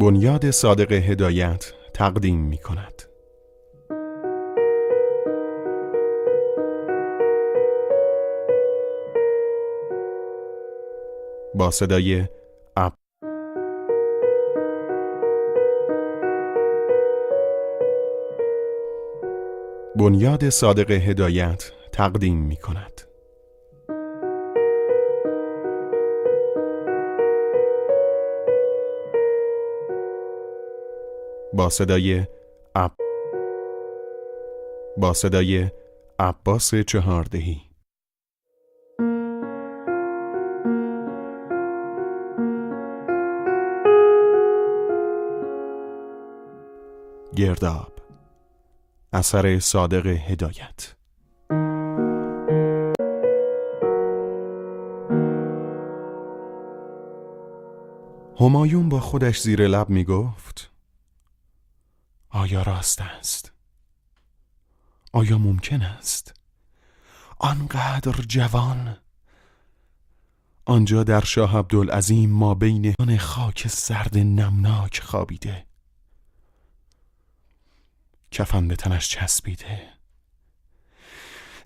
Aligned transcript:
بنیاد 0.00 0.50
صادق 0.50 0.92
هدایت 0.92 1.72
تقدیم 1.94 2.40
می 2.40 2.58
کند. 2.58 3.02
با 11.54 11.70
صدای 11.70 12.24
اپ 12.76 12.92
بنیاد 19.96 20.48
صادق 20.48 20.90
هدایت 20.90 21.72
تقدیم 21.92 22.36
می 22.36 22.56
کند. 22.56 22.97
با 31.58 31.70
صدای 31.70 32.26
اپ 32.74 32.92
با 34.96 35.12
صدای 35.12 35.70
عباس 36.18 36.74
چهاردهی. 36.74 37.60
گرداب 47.36 47.92
اثر 49.12 49.58
صادق 49.58 50.06
هدایت. 50.06 50.94
همایون 58.40 58.88
با 58.88 59.00
خودش 59.00 59.40
زیر 59.40 59.66
لب 59.66 59.90
می 59.90 60.04
گفت 60.04 60.77
آیا 62.48 62.62
راست 62.62 63.00
است؟ 63.00 63.52
آیا 65.12 65.38
ممکن 65.38 65.82
است؟ 65.82 66.34
آنقدر 67.38 68.12
جوان؟ 68.12 68.96
آنجا 70.64 71.04
در 71.04 71.24
شاه 71.24 71.58
عبدالعظیم 71.58 72.30
ما 72.30 72.54
بین 72.54 72.94
خاک 73.18 73.68
سرد 73.68 74.18
نمناک 74.18 75.00
خوابیده. 75.00 75.66
کفن 78.30 78.68
به 78.68 78.76
تنش 78.76 79.08
چسبیده. 79.08 79.92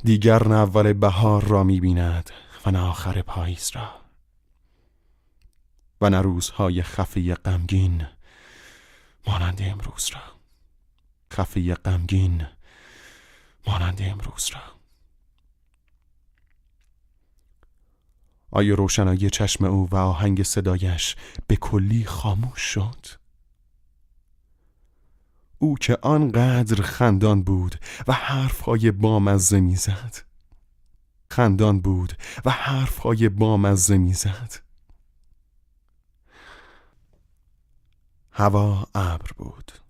دیگر 0.05 0.48
نه 0.48 0.55
اول 0.55 0.92
بهار 0.92 1.44
را 1.44 1.64
می‌بیند 1.64 2.30
و 2.66 2.70
نه 2.70 2.78
آخر 2.78 3.22
پاییز 3.22 3.70
را. 3.75 3.91
و 6.00 6.10
نه 6.10 6.20
روزهای 6.20 6.83
خفه 6.83 7.34
غمگین 7.34 8.06
مانند 9.27 9.62
امروز 9.62 10.10
را. 10.14 10.42
خفه 11.33 11.75
غمگین 11.75 12.47
مانند 13.66 14.02
امروز 14.02 14.50
را. 14.55 14.61
آیا 18.50 18.75
روشنایی 18.75 19.30
چشم 19.30 19.64
او 19.64 19.88
و 19.91 19.97
آهنگ 19.97 20.42
صدایش 20.42 21.16
به 21.47 21.56
کلی 21.56 22.05
خاموش 22.05 22.60
شد؟ 22.60 23.06
او 25.58 25.75
که 25.75 25.98
آنقدر 26.03 26.83
خندان 26.83 27.42
بود 27.42 27.77
و 28.06 28.12
حرفهای 28.12 28.91
بامزه 28.91 29.60
می‌زد. 29.60 30.16
خندان 31.30 31.80
بود 31.80 32.12
و 32.44 32.50
حرفهای 32.50 33.28
بامزه 33.28 33.98
می‌زد. 33.98 34.55
هوا 38.32 38.87
ابر 38.94 39.31
بود. 39.37 39.81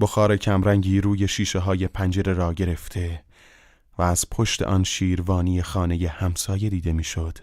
بخار 0.00 0.36
کمرنگی 0.36 1.00
روی 1.00 1.28
شیشه 1.28 1.58
های 1.58 1.88
پنجره 1.88 2.32
را 2.32 2.54
گرفته 2.54 3.24
و 3.98 4.02
از 4.02 4.30
پشت 4.30 4.62
آن 4.62 4.84
شیروانی 4.84 5.62
خانه 5.62 6.08
همسایه 6.08 6.70
دیده 6.70 6.92
می‌شد 6.92 7.38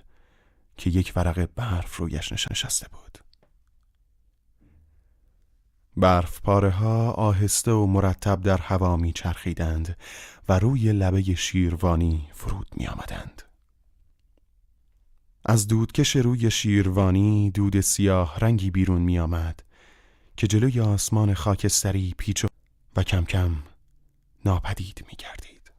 که 0.77 0.89
یک 0.89 1.13
ورق 1.15 1.49
برف 1.55 1.97
رویش 1.97 2.31
نشسته 2.31 2.87
بود 2.91 3.17
برف 5.97 6.41
پاره 6.41 6.69
ها 6.69 7.11
آهسته 7.11 7.71
و 7.71 7.85
مرتب 7.85 8.41
در 8.41 8.57
هوا 8.57 8.97
می 8.97 9.13
چرخیدند 9.13 9.97
و 10.49 10.59
روی 10.59 10.93
لبه 10.93 11.35
شیروانی 11.35 12.29
فرود 12.33 12.67
می 12.75 12.87
آمدند. 12.87 13.41
از 15.45 15.67
دودکش 15.67 16.15
روی 16.15 16.51
شیروانی 16.51 17.51
دود 17.51 17.81
سیاه 17.81 18.39
رنگی 18.39 18.71
بیرون 18.71 19.01
می 19.01 19.19
آمد 19.19 19.63
که 20.37 20.47
جلوی 20.47 20.79
آسمان 20.79 21.33
خاکستری 21.33 22.15
پیچ 22.17 22.45
و 22.95 23.03
کم 23.03 23.25
کم 23.25 23.63
ناپدید 24.45 25.05
می 25.07 25.15
گردید. 25.17 25.71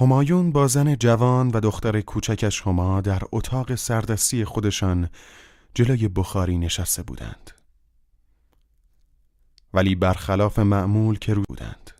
همایون 0.00 0.52
با 0.52 0.66
زن 0.66 0.96
جوان 0.96 1.48
و 1.48 1.60
دختر 1.60 2.00
کوچکش 2.00 2.62
هما 2.62 3.00
در 3.00 3.22
اتاق 3.32 3.74
سردستی 3.74 4.44
خودشان 4.44 5.08
جلوی 5.74 6.08
بخاری 6.08 6.58
نشسته 6.58 7.02
بودند. 7.02 7.50
ولی 9.74 9.94
برخلاف 9.94 10.58
معمول 10.58 11.18
که 11.18 11.34
رو 11.34 11.42
بودند. 11.48 11.97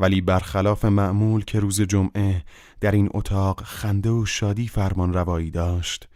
ولی 0.00 0.20
برخلاف 0.20 0.84
معمول 0.84 1.44
که 1.44 1.60
روز 1.60 1.80
جمعه 1.80 2.44
در 2.80 2.92
این 2.92 3.10
اتاق 3.14 3.62
خنده 3.62 4.10
و 4.10 4.26
شادی 4.26 4.68
فرمان 4.68 5.12
روایی 5.12 5.50
داشت 5.50 6.08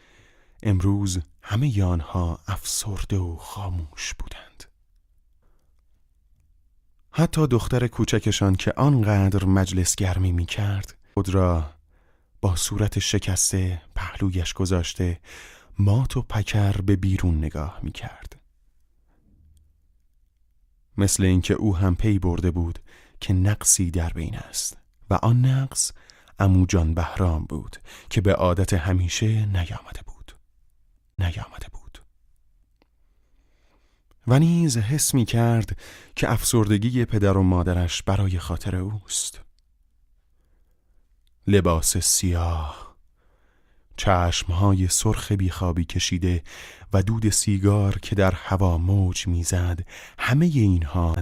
امروز 0.63 1.19
همه 1.43 1.85
آنها 1.85 2.39
افسرده 2.47 3.17
و 3.17 3.37
خاموش 3.37 4.15
بودند. 4.15 4.65
حتی 7.13 7.47
دختر 7.47 7.87
کوچکشان 7.87 8.55
که 8.55 8.73
آنقدر 8.77 9.45
مجلس 9.45 9.97
گرمی 9.97 10.33
می 10.33 10.47
کرد 10.47 10.95
خود 11.15 11.29
را 11.29 11.71
با 12.41 12.57
صورت 12.57 12.99
شکسته 12.99 13.83
پهلویش 13.95 14.53
گذاشته 14.53 15.21
مات 15.79 16.17
و 16.17 16.23
پکر 16.23 16.73
به 16.73 16.97
بیرون 16.97 17.39
نگاه 17.39 17.81
می 17.83 17.93
کرد 17.93 18.41
مثل 20.99 21.25
اینکه 21.25 21.55
او 21.55 21.77
هم 21.77 21.97
پی 21.97 22.19
برده 22.19 22.51
بود 22.51 22.79
که 23.21 23.33
نقصی 23.33 23.91
در 23.91 24.11
بین 24.11 24.37
است. 24.37 24.77
و 25.11 25.15
آن 25.15 25.45
نقص 25.45 25.93
اموجان 26.39 26.95
بهرام 26.95 27.45
بود 27.45 27.77
که 28.11 28.21
به 28.21 28.35
عادت 28.35 28.73
همیشه 28.73 29.47
نیامده 29.47 30.01
بود. 30.07 30.33
نیامده 31.19 31.67
بود. 31.73 31.99
و 34.27 34.39
نیز 34.39 34.77
حس 34.77 35.15
می 35.15 35.25
کرد 35.25 35.81
که 36.17 36.33
افسردگی 36.33 37.05
پدر 37.05 37.37
و 37.37 37.43
مادرش 37.43 38.03
برای 38.03 38.39
خاطر 38.39 38.77
اوست. 38.77 39.41
لباس 41.47 41.97
سیاه 41.97 42.88
چشمهای 43.99 44.89
سرخ 44.89 45.33
بیخوابی 45.33 45.85
کشیده 45.85 46.43
و 46.93 47.03
دود 47.03 47.29
سیگار 47.29 47.99
که 47.99 48.15
در 48.15 48.33
هوا 48.33 48.79
موج 48.79 49.27
می‌زد 49.27 49.81
همه 50.19 50.47
اینها 50.47 51.17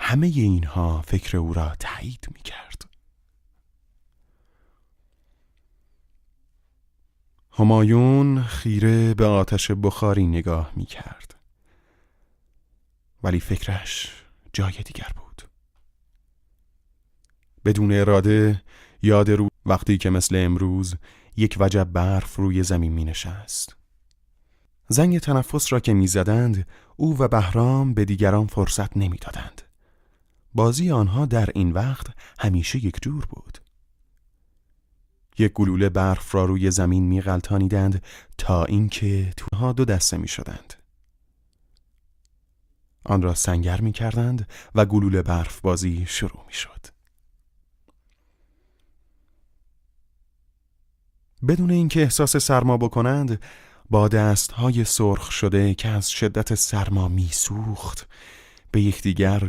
همه 0.00 0.26
اینها 0.26 1.02
فکر 1.02 1.36
او 1.36 1.54
را 1.54 1.72
تایید 1.78 2.26
می 2.34 2.42
کرد 2.42 2.82
همایون 7.52 8.42
خیره 8.42 9.14
به 9.14 9.26
آتش 9.26 9.70
بخاری 9.70 10.26
نگاه 10.26 10.72
می 10.76 10.86
کرد 10.86 11.34
ولی 13.22 13.40
فکرش 13.40 14.22
جای 14.52 14.72
دیگر 14.72 15.08
بود. 15.16 15.42
بدون 17.64 17.92
اراده 17.92 18.62
یاد 19.02 19.30
رو 19.30 19.48
وقتی 19.66 19.98
که 19.98 20.10
مثل 20.10 20.36
امروز 20.36 20.94
یک 21.36 21.56
وجب 21.60 21.84
برف 21.84 22.36
روی 22.36 22.62
زمین 22.62 22.92
می 22.92 23.04
نشست 23.04 23.76
زنگ 24.88 25.18
تنفس 25.18 25.72
را 25.72 25.80
که 25.80 25.94
می‌زدند 25.94 26.66
او 26.96 27.18
و 27.18 27.28
بهرام 27.28 27.94
به 27.94 28.04
دیگران 28.04 28.46
فرصت 28.46 28.96
نمی‌دادند. 28.96 29.62
بازی 30.54 30.90
آنها 30.90 31.26
در 31.26 31.48
این 31.54 31.72
وقت 31.72 32.06
همیشه 32.38 32.84
یک 32.84 33.02
جور 33.02 33.26
بود. 33.26 33.58
یک 35.38 35.52
گلوله 35.52 35.88
برف 35.88 36.34
را 36.34 36.44
روی 36.44 36.70
زمین 36.70 37.04
میغلطانیدند 37.04 38.02
تا 38.38 38.64
اینکه 38.64 39.32
توها 39.36 39.72
دو 39.72 39.84
دسته 39.84 40.16
می 40.16 40.28
شدند. 40.28 40.74
آن 43.04 43.22
را 43.22 43.34
سنگر 43.34 43.80
می 43.80 43.92
کردند 43.92 44.48
و 44.74 44.84
گلوله 44.84 45.22
برف 45.22 45.60
بازی 45.60 46.06
شروع 46.06 46.44
می 46.46 46.52
شد. 46.52 46.81
بدون 51.48 51.70
اینکه 51.70 52.02
احساس 52.02 52.36
سرما 52.36 52.76
بکنند 52.76 53.40
با 53.90 54.08
دستهای 54.08 54.84
سرخ 54.84 55.30
شده 55.30 55.74
که 55.74 55.88
از 55.88 56.10
شدت 56.10 56.54
سرما 56.54 57.08
میسوخت 57.08 58.08
به 58.70 58.80
یکدیگر 58.80 59.48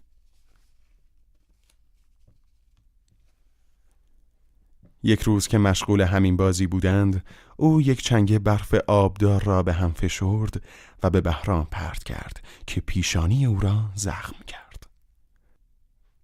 یک 5.03 5.21
روز 5.21 5.47
که 5.47 5.57
مشغول 5.57 6.01
همین 6.01 6.37
بازی 6.37 6.67
بودند 6.67 7.25
او 7.57 7.81
یک 7.81 8.01
چنگ 8.01 8.37
برف 8.39 8.73
آبدار 8.87 9.43
را 9.43 9.63
به 9.63 9.73
هم 9.73 9.91
فشرد 9.91 10.63
و 11.03 11.09
به 11.09 11.21
بهرام 11.21 11.67
پرت 11.71 12.03
کرد 12.03 12.43
که 12.67 12.81
پیشانی 12.81 13.45
او 13.45 13.59
را 13.59 13.89
زخم 13.95 14.35
کرد. 14.47 14.87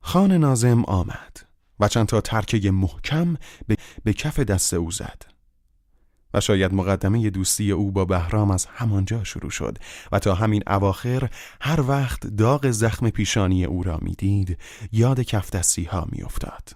خان 0.01 0.31
نازم 0.31 0.83
آمد 0.85 1.47
و 1.79 1.87
چندتا 1.87 2.21
ترکه 2.21 2.71
محکم 2.71 3.35
به, 3.67 3.77
به 4.03 4.13
کف 4.13 4.39
دست 4.39 4.73
او 4.73 4.91
زد. 4.91 5.28
و 6.33 6.39
شاید 6.41 6.73
مقدمه 6.73 7.29
دوستی 7.29 7.71
او 7.71 7.91
با 7.91 8.05
بهرام 8.05 8.51
از 8.51 8.65
همانجا 8.65 9.23
شروع 9.23 9.49
شد 9.49 9.77
و 10.11 10.19
تا 10.19 10.35
همین 10.35 10.63
اواخر 10.67 11.29
هر 11.61 11.81
وقت 11.81 12.27
داغ 12.27 12.71
زخم 12.71 13.09
پیشانی 13.09 13.65
او 13.65 13.83
را 13.83 13.99
می‌دید 14.01 14.57
یاد 14.91 15.19
کف 15.19 15.49
دستی 15.49 15.83
ها 15.83 16.07
می 16.11 16.23
افتاد. 16.23 16.69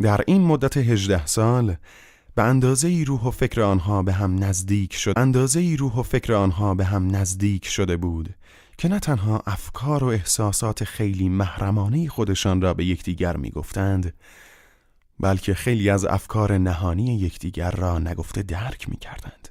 در 0.00 0.20
این 0.26 0.42
مدت 0.42 0.76
هجده 0.76 1.26
سال 1.26 1.76
به 2.34 2.42
اندازه 2.42 3.04
روح 3.06 3.22
و 3.24 3.30
فکر 3.30 3.60
آنها 3.60 4.02
به 4.02 4.12
هم 4.12 4.44
نزدیک 4.44 4.94
شد 4.94 5.12
اندازه 5.16 5.76
روح 5.78 5.94
و 5.94 6.02
فکر 6.02 6.32
آنها 6.32 6.74
به 6.74 6.84
هم 6.84 7.16
نزدیک 7.16 7.66
شده 7.66 7.96
بود 7.96 8.34
که 8.78 8.88
نه 8.88 8.98
تنها 8.98 9.42
افکار 9.46 10.04
و 10.04 10.06
احساسات 10.06 10.84
خیلی 10.84 11.28
محرمانه 11.28 12.08
خودشان 12.08 12.60
را 12.60 12.74
به 12.74 12.84
یکدیگر 12.84 13.36
می‌گفتند 13.36 14.14
بلکه 15.20 15.54
خیلی 15.54 15.90
از 15.90 16.04
افکار 16.04 16.58
نهانی 16.58 17.18
یکدیگر 17.18 17.70
را 17.70 17.98
نگفته 17.98 18.42
درک 18.42 18.88
می 18.88 18.96
کردند. 18.96 19.48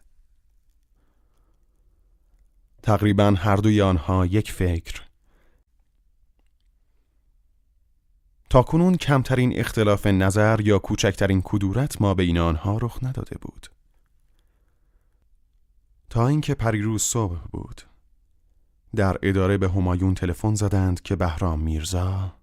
تقریبا 2.84 3.34
هر 3.38 3.56
دوی 3.56 3.82
آنها 3.82 4.26
یک 4.26 4.52
فکر. 4.52 5.02
تا 8.50 8.64
کنون 8.64 8.96
کمترین 8.96 9.60
اختلاف 9.60 10.08
نظر 10.08 10.62
یا 10.62 10.80
کوچکترین 10.80 11.42
کدورت 11.46 12.02
ما 12.02 12.14
بین 12.14 12.38
آنها 12.38 12.78
رخ 12.78 13.00
نداده 13.04 13.38
بود. 13.42 13.68
تا 16.10 16.28
اینکه 16.28 16.56
پریروز 16.56 17.02
صبح 17.02 17.40
بود. 17.52 17.82
در 18.96 19.18
اداره 19.24 19.58
به 19.58 19.70
همایون 19.70 20.14
تلفن 20.14 20.56
زدند 20.56 21.02
که 21.02 21.16
بهرام 21.16 21.60
میرزا 21.60 22.34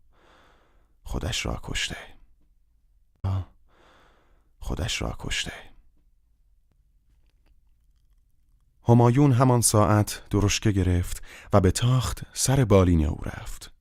خودش 1.02 1.46
را 1.46 1.60
کشته. 1.62 2.13
خودش 4.58 5.02
را 5.02 5.16
کشته. 5.18 5.52
همایون 8.88 9.32
همان 9.32 9.60
ساعت 9.60 10.22
درشکه 10.30 10.70
گرفت 10.70 11.22
و 11.52 11.60
به 11.60 11.70
تاخت 11.70 12.22
سر 12.32 12.64
بالین 12.64 13.06
او 13.06 13.18
رفت. 13.24 13.72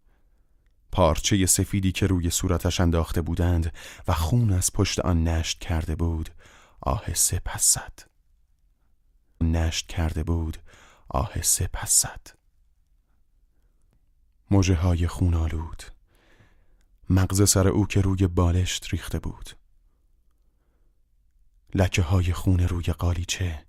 پارچه 0.91 1.45
سفیدی 1.45 1.91
که 1.91 2.07
روی 2.07 2.29
صورتش 2.29 2.79
انداخته 2.79 3.21
بودند 3.21 3.73
و 4.07 4.13
خون 4.13 4.53
از 4.53 4.73
پشت 4.73 4.99
آن 4.99 5.23
نشت 5.23 5.59
کرده 5.59 5.95
بود 5.95 6.29
آهسته 6.81 7.41
زد. 7.73 7.99
نشت 9.41 9.87
کرده 9.87 10.23
بود 10.23 10.57
آهسته 11.09 11.69
پس 11.73 12.01
زد. 12.01 12.27
های 14.75 15.07
خون 15.07 15.33
آلود 15.33 15.83
مغز 17.09 17.49
سر 17.49 17.67
او 17.67 17.87
که 17.87 18.01
روی 18.01 18.27
بالشت 18.27 18.87
ریخته 18.91 19.19
بود. 19.19 19.49
لکه 21.75 22.01
های 22.01 22.33
خون 22.33 22.59
روی 22.59 22.83
قالیچه 22.83 23.65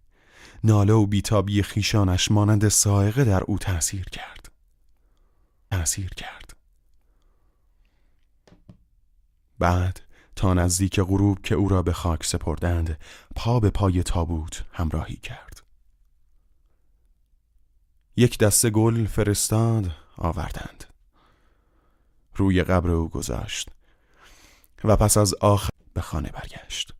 ناله 0.64 0.92
و 0.92 1.06
بیتابی 1.06 1.62
خیشانش 1.62 2.30
مانند 2.30 2.68
سائقه 2.68 3.24
در 3.24 3.42
او 3.42 3.58
تأثیر 3.58 4.04
کرد. 4.04 4.52
تأثیر 5.70 6.08
کرد. 6.08 6.56
بعد 9.58 10.00
تا 10.36 10.54
نزدیک 10.54 11.00
غروب 11.00 11.42
که 11.42 11.54
او 11.54 11.68
را 11.68 11.82
به 11.82 11.92
خاک 11.92 12.24
سپردند 12.24 12.98
پا 13.36 13.60
به 13.60 13.70
پای 13.70 14.02
تابوت 14.02 14.64
همراهی 14.72 15.16
کرد. 15.16 15.62
یک 18.16 18.38
دسته 18.38 18.70
گل 18.70 19.06
فرستاد 19.06 19.90
آوردند. 20.16 20.93
روی 22.36 22.62
قبر 22.62 22.90
او 22.90 23.08
گذاشت 23.08 23.70
و 24.84 24.96
پس 24.96 25.16
از 25.16 25.34
آخر 25.34 25.70
به 25.94 26.00
خانه 26.00 26.30
برگشت. 26.30 26.94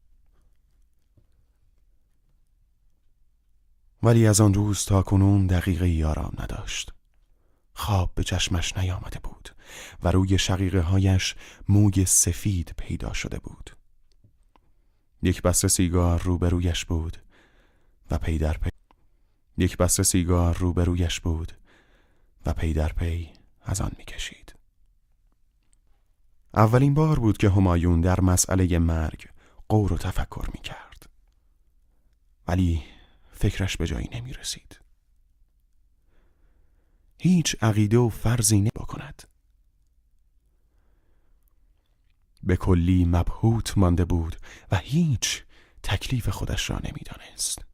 ولی 4.02 4.26
از 4.26 4.40
آن 4.40 4.54
روز 4.54 4.84
تا 4.84 5.02
کنون 5.02 5.46
دقیقه‌ای 5.46 5.88
آرام 5.88 6.32
نداشت. 6.38 6.92
خواب 7.74 8.14
به 8.14 8.24
چشمش 8.24 8.76
نیامده 8.76 9.18
بود 9.18 9.50
و 10.02 10.10
روی 10.10 10.38
شقیقه 10.38 10.80
هایش 10.80 11.34
موی 11.68 12.04
سفید 12.04 12.74
پیدا 12.78 13.12
شده 13.12 13.38
بود. 13.38 13.70
یک 15.22 15.42
بسته 15.42 15.68
سیگار 15.68 16.22
روبرویش 16.22 16.84
بود 16.84 17.16
و 18.10 18.18
پی 18.18 18.38
در 18.38 18.58
پی 18.58 18.70
یک 19.58 19.76
بسته 19.76 20.02
سیگار 20.02 20.56
روبرویش 20.56 21.20
بود 21.20 21.52
و 22.46 22.52
پی 22.52 22.72
در 22.72 22.92
پی 22.92 23.32
از 23.62 23.80
آن 23.80 23.92
می‌کشید. 23.98 24.43
اولین 26.56 26.94
بار 26.94 27.18
بود 27.18 27.36
که 27.36 27.50
همایون 27.50 28.00
در 28.00 28.20
مسئله 28.20 28.78
مرگ 28.78 29.28
قور 29.68 29.92
و 29.92 29.98
تفکر 29.98 30.48
می‌کرد 30.52 31.08
ولی 32.48 32.84
فکرش 33.32 33.76
به 33.76 33.86
جایی 33.86 34.08
نمی 34.12 34.32
رسید. 34.32 34.80
هیچ 37.18 37.56
عقیده 37.62 37.98
و 37.98 38.08
فرضی 38.08 38.62
بکند. 38.62 39.22
به 42.42 42.56
کلی 42.56 43.04
مبهوت 43.04 43.78
مانده 43.78 44.04
بود 44.04 44.36
و 44.70 44.76
هیچ 44.76 45.44
تکلیف 45.82 46.28
خودش 46.28 46.70
را 46.70 46.78
نمی‌دانست. 46.84 47.64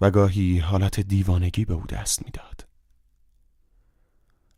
و 0.00 0.10
گاهی 0.10 0.58
حالت 0.58 1.00
دیوانگی 1.00 1.64
به 1.64 1.74
او 1.74 1.86
دست 1.86 2.24
می‌داد. 2.24 2.68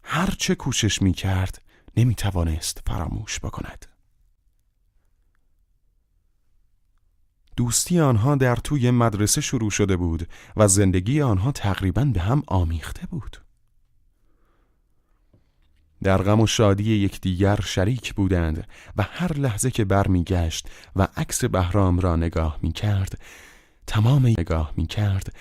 هر 0.04 0.30
چه 0.30 0.54
کوشش 0.54 1.02
می 1.02 1.12
کرد 1.12 1.62
نمی 1.96 2.14
توانست 2.14 2.82
فراموش 2.86 3.40
بکند. 3.40 3.86
دوستی 7.56 8.00
آنها 8.00 8.34
در 8.34 8.56
توی 8.56 8.90
مدرسه 8.90 9.40
شروع 9.40 9.70
شده 9.70 9.96
بود 9.96 10.28
و 10.56 10.68
زندگی 10.68 11.22
آنها 11.22 11.52
تقریبا 11.52 12.04
به 12.04 12.20
هم 12.20 12.42
آمیخته 12.46 13.06
بود 13.06 13.36
در 16.02 16.22
غم 16.22 16.40
و 16.40 16.46
شادی 16.46 16.94
یکدیگر 16.94 17.60
شریک 17.60 18.14
بودند 18.14 18.66
و 18.96 19.02
هر 19.02 19.32
لحظه 19.32 19.70
که 19.70 19.84
برمیگشت 19.84 20.68
و 20.96 21.08
عکس 21.16 21.44
بهرام 21.44 22.00
را 22.00 22.16
نگاه 22.16 22.58
می 22.62 22.72
کرد 22.72 23.20
تمام 23.86 24.26
نگاه 24.26 24.72
می 24.76 24.86
کرد 24.86 25.34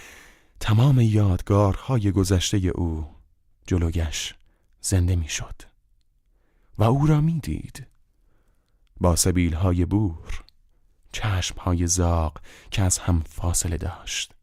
تمام 0.60 1.00
یادگارهای 1.02 2.12
گذشته 2.12 2.58
او 2.58 3.08
جلوگش 3.68 4.36
زنده 4.82 5.16
می 5.16 5.28
شد 5.28 5.69
و 6.80 6.84
او 6.84 7.08
را 7.08 7.22
می 7.22 7.40
دید. 7.40 7.88
با 8.98 9.16
سبیل 9.16 9.54
های 9.54 9.86
بور 9.86 10.44
چشم 11.12 11.60
های 11.60 11.88
زاغ 11.88 12.38
که 12.72 12.82
از 12.82 12.98
هم 12.98 13.22
فاصله 13.22 13.78
داشت. 13.78 14.34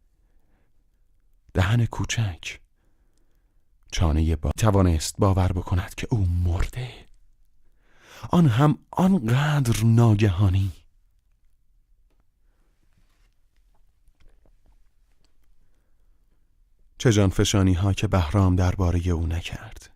دهن 1.54 1.86
کوچک 1.86 2.60
چانه 3.92 4.36
با 4.36 4.50
توانست 4.58 5.14
باور 5.18 5.52
بکند 5.52 5.94
که 5.94 6.06
او 6.10 6.26
مرده. 6.44 7.06
آن 8.30 8.46
هم 8.46 8.78
آنقدر 8.90 9.84
ناگهانی. 9.84 10.72
چه 16.98 17.12
جانفشانی 17.12 17.72
ها 17.74 17.92
که 17.92 18.06
بهرام 18.06 18.56
درباره 18.56 19.08
او 19.08 19.26
نکرد. 19.26 19.95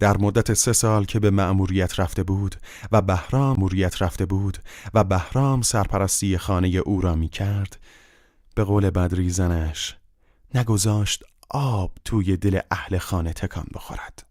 در 0.00 0.16
مدت 0.16 0.54
سه 0.54 0.72
سال 0.72 1.04
که 1.04 1.20
به 1.20 1.30
مأموریت 1.30 2.00
رفته 2.00 2.22
بود 2.22 2.56
و 2.92 3.02
بهرام 3.02 3.50
مأموریت 3.50 4.02
رفته 4.02 4.26
بود 4.26 4.58
و 4.94 5.04
بهرام 5.04 5.62
سرپرستی 5.62 6.38
خانه 6.38 6.68
او 6.68 7.00
را 7.00 7.14
می 7.14 7.28
کرد 7.28 7.80
به 8.54 8.64
قول 8.64 8.90
بدری 8.90 9.30
زنش 9.30 9.96
نگذاشت 10.54 11.24
آب 11.50 11.92
توی 12.04 12.36
دل 12.36 12.60
اهل 12.70 12.98
خانه 12.98 13.32
تکان 13.32 13.66
بخورد. 13.74 14.26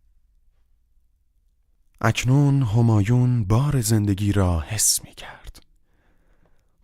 اکنون 2.02 2.62
همایون 2.62 3.44
بار 3.44 3.82
زندگی 3.82 4.32
را 4.32 4.60
حس 4.60 5.04
می 5.04 5.14
کرد 5.14 5.64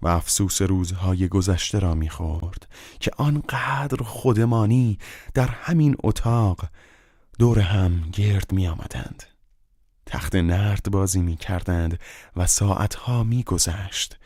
و 0.02 0.08
افسوس 0.08 0.62
روزهای 0.62 1.28
گذشته 1.28 1.80
را 1.80 1.96
می 1.96 2.10
خورد 2.10 2.68
که 3.00 3.12
آنقدر 3.18 4.04
خودمانی 4.04 5.00
در 5.34 5.48
همین 5.48 5.96
اتاق 6.04 6.66
دور 7.40 7.60
هم 7.60 8.10
گرد 8.14 8.52
می 8.52 8.68
آمدند. 8.68 9.24
تخت 10.06 10.36
نرد 10.36 10.92
بازی 10.92 11.22
می 11.22 11.38
کردند 11.38 12.00
و 12.36 12.48
ساعتها 12.48 13.24
می 13.24 13.44
گذشت 13.44 14.18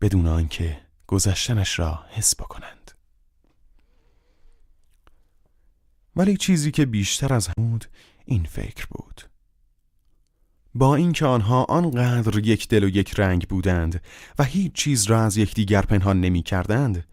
بدون 0.00 0.26
آنکه 0.26 0.80
گذشتنش 1.06 1.78
را 1.78 2.04
حس 2.10 2.36
بکنند. 2.36 2.90
ولی 6.16 6.36
چیزی 6.36 6.70
که 6.70 6.86
بیشتر 6.86 7.34
از 7.34 7.48
بود 7.56 7.84
این 8.24 8.44
فکر 8.44 8.86
بود. 8.90 9.22
با 10.74 10.94
اینکه 10.94 11.26
آنها 11.26 11.64
آنقدر 11.64 12.38
یک 12.38 12.68
دل 12.68 12.84
و 12.84 12.88
یک 12.88 13.20
رنگ 13.20 13.48
بودند 13.48 14.02
و 14.38 14.44
هیچ 14.44 14.72
چیز 14.72 15.04
را 15.04 15.22
از 15.22 15.36
یکدیگر 15.36 15.82
پنهان 15.82 16.20
نمی 16.20 16.42
کردند 16.42 17.04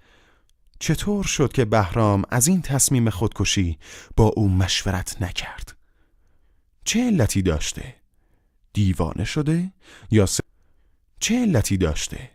چطور 0.86 1.24
شد 1.24 1.54
که 1.54 1.66
بهرام 1.66 2.24
از 2.30 2.48
این 2.48 2.62
تصمیم 2.62 3.10
خودکشی 3.10 3.78
با 4.16 4.24
او 4.24 4.50
مشورت 4.50 5.22
نکرد؟ 5.22 5.78
چه 6.84 7.06
علتی 7.06 7.42
داشته؟ 7.42 7.96
دیوانه 8.74 9.24
شده 9.24 9.74
یا 10.12 10.26
س... 10.26 10.40
چه 11.20 11.42
علتی 11.42 11.78
داشته؟ 11.78 12.32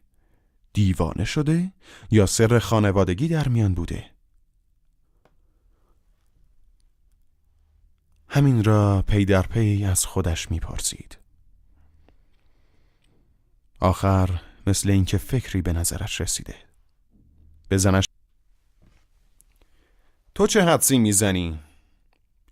دیوانه 0.73 1.25
شده 1.25 1.73
یا 2.11 2.26
سر 2.26 2.59
خانوادگی 2.59 3.28
در 3.28 3.49
میان 3.49 3.75
بوده؟ 3.75 4.11
همین 8.28 8.64
را 8.64 9.02
پی 9.02 9.25
در 9.25 9.42
پی 9.42 9.85
از 9.85 10.07
خودش 10.07 10.50
می‌پرسید. 10.50 11.19
آخر 13.80 14.40
مثل 14.66 14.90
اینکه 14.90 15.19
فکری 15.19 15.62
به 15.62 15.73
نظرش 15.73 16.21
رسیده. 16.21 16.54
بزنش 17.71 18.04
تو 20.40 20.47
چه 20.47 20.62
حدسی 20.62 20.99
می‌زنی؟ 20.99 21.59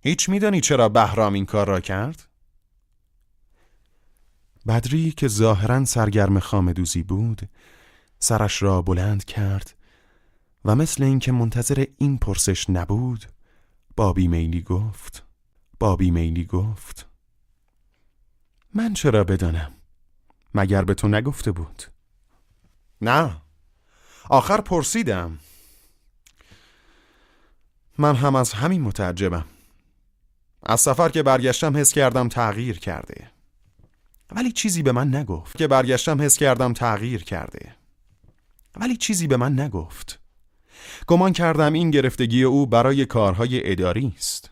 هیچ 0.01 0.29
میدانی 0.29 0.61
چرا 0.61 0.89
بهرام 0.89 1.33
این 1.33 1.47
کار 1.47 1.69
را 1.69 1.81
کرد؟ 1.81 2.29
بدری 4.67 5.11
که 5.11 5.29
ظاهرا 5.29 5.85
سرگرم 5.85 6.39
خامدوزی 6.39 7.03
بود 7.03 7.49
سرش 8.19 8.63
را 8.63 8.83
بلند 8.83 9.25
کرد 9.25 9.75
و 10.65 10.75
مثل 10.75 11.03
اینکه 11.03 11.33
منتظر 11.33 11.85
این 11.99 12.19
پرسش 12.19 12.71
نبود 12.71 13.25
با 13.97 14.13
بیمیلی 14.13 14.63
گفت 14.63 15.23
با 15.81 15.97
بیمیلی 15.97 16.45
گفت 16.45 17.07
من 18.75 18.95
چرا 18.95 19.25
بدانم 19.25 19.73
مگر 20.55 20.85
به 20.85 20.95
تو 20.95 21.09
نگفته 21.09 21.53
بود 21.53 21.83
نه 23.01 23.37
آخر 24.29 24.61
پرسیدم 24.61 25.39
من 27.99 28.17
هم 28.17 28.35
از 28.35 28.53
همین 28.53 28.83
متعجبم 28.83 29.45
از 30.63 30.81
سفر 30.81 31.09
که 31.09 31.23
برگشتم 31.23 31.77
حس 31.77 31.93
کردم 31.93 32.29
تغییر 32.29 32.79
کرده. 32.79 33.31
ولی 34.31 34.53
چیزی 34.53 34.83
به 34.83 34.93
من 34.93 35.15
نگفت 35.15 35.57
که 35.57 35.67
برگشتم 35.67 36.23
حس 36.23 36.37
کردم 36.37 36.73
تغییر 36.73 37.25
کرده. 37.25 37.75
ولی 38.77 38.97
چیزی 38.97 39.27
به 39.27 39.37
من 39.37 39.61
نگفت. 39.61 40.21
گمان 41.07 41.33
کردم 41.33 41.73
این 41.73 41.91
گرفتگی 41.91 42.43
او 42.43 42.67
برای 42.67 43.07
کارهای 43.07 43.73
اداری 43.73 44.15
است. 44.17 44.51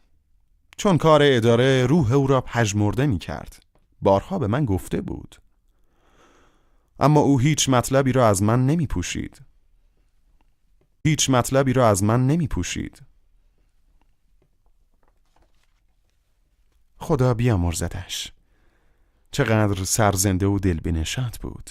چون 0.77 0.99
کار 0.99 1.21
اداره 1.25 1.87
روح 1.87 2.13
او 2.13 2.27
را 2.27 2.41
پژمرده 2.41 3.07
می 3.07 3.19
کرد 3.19 3.63
بارها 4.03 4.39
به 4.39 4.47
من 4.47 4.65
گفته 4.65 5.01
بود. 5.01 5.37
اما 7.01 7.21
او 7.21 7.39
هیچ 7.39 7.69
مطلبی 7.69 8.13
را 8.13 8.29
از 8.29 8.43
من 8.43 8.67
نمی 8.67 8.87
پوشید 8.87 9.41
هیچ 11.05 11.31
مطلبی 11.31 11.73
را 11.73 11.89
از 11.89 12.05
من 12.05 12.27
نمی 12.27 12.49
پوشید 12.49 13.03
خدا 16.99 17.35
بیامرزدش. 17.35 18.33
چقدر 19.31 19.85
سرزنده 19.85 20.47
و 20.47 20.59
دل 20.59 20.81
بنشات 20.81 21.39
بود. 21.39 21.71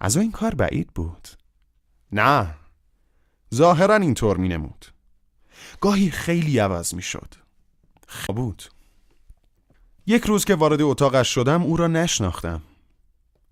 از 0.00 0.16
این 0.16 0.32
کار 0.32 0.54
بعید 0.54 0.90
بود. 0.94 1.28
نه 2.12 2.54
ظاهرا 3.54 3.96
اینطور 3.96 4.36
می 4.36 4.48
نمود. 4.48 4.86
گاهی 5.80 6.10
خیلی 6.10 6.58
عوض 6.58 6.94
می 6.94 7.02
شد. 7.02 7.34
بود. 8.28 8.62
یک 10.06 10.24
روز 10.24 10.44
که 10.44 10.54
وارد 10.54 10.82
اتاقش 10.82 11.34
شدم 11.34 11.62
او 11.62 11.76
را 11.76 11.86
نشناختم. 11.86 12.62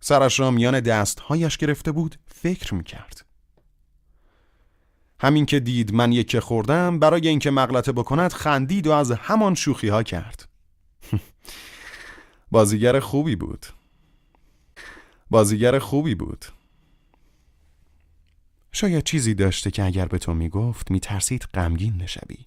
سرش 0.00 0.41
را 0.41 0.50
میان 0.50 0.81
دستهایش 0.81 1.57
گرفته 1.57 1.93
بود 1.93 2.17
فکر 2.27 2.75
می 2.75 2.85
کرد. 2.85 3.25
همین 5.21 5.47
که 5.47 5.61
دید 5.61 5.95
من 5.95 6.12
یکی 6.12 6.41
خوردم 6.41 6.99
برای 6.99 7.29
اینکه 7.29 7.50
مغلطه 7.50 7.93
بکند 7.93 8.33
خندید 8.33 8.87
و 8.87 8.93
از 8.93 9.11
همان 9.11 9.55
شوخی 9.55 9.89
ها 9.89 10.03
کرد. 10.03 10.50
بازیگر 12.50 13.00
خوبی 13.00 13.37
بود. 13.37 13.66
بازیگر 15.30 15.78
خوبی 15.78 16.14
بود. 16.14 16.45
شاید 18.73 19.04
چیزی 19.04 19.35
داشته 19.35 19.71
که 19.71 19.85
اگر 19.85 20.07
به 20.07 20.19
تو 20.19 20.35
می‌گفت 20.35 20.90
میترسید 20.90 21.42
غمگین 21.42 21.97
نشوی 21.97 22.47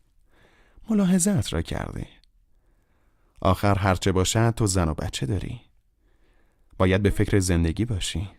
ملاحظت 0.89 1.53
را 1.53 1.62
کرده 1.62 2.07
آخر 3.41 3.77
هرچه 3.77 4.12
باشد 4.12 4.50
تو 4.50 4.67
زن 4.67 4.89
و 4.89 4.93
بچه 4.93 5.25
داری. 5.25 5.62
باید 6.77 7.01
به 7.01 7.10
فکر 7.10 7.39
زندگی 7.39 7.86
باشی. 7.86 8.29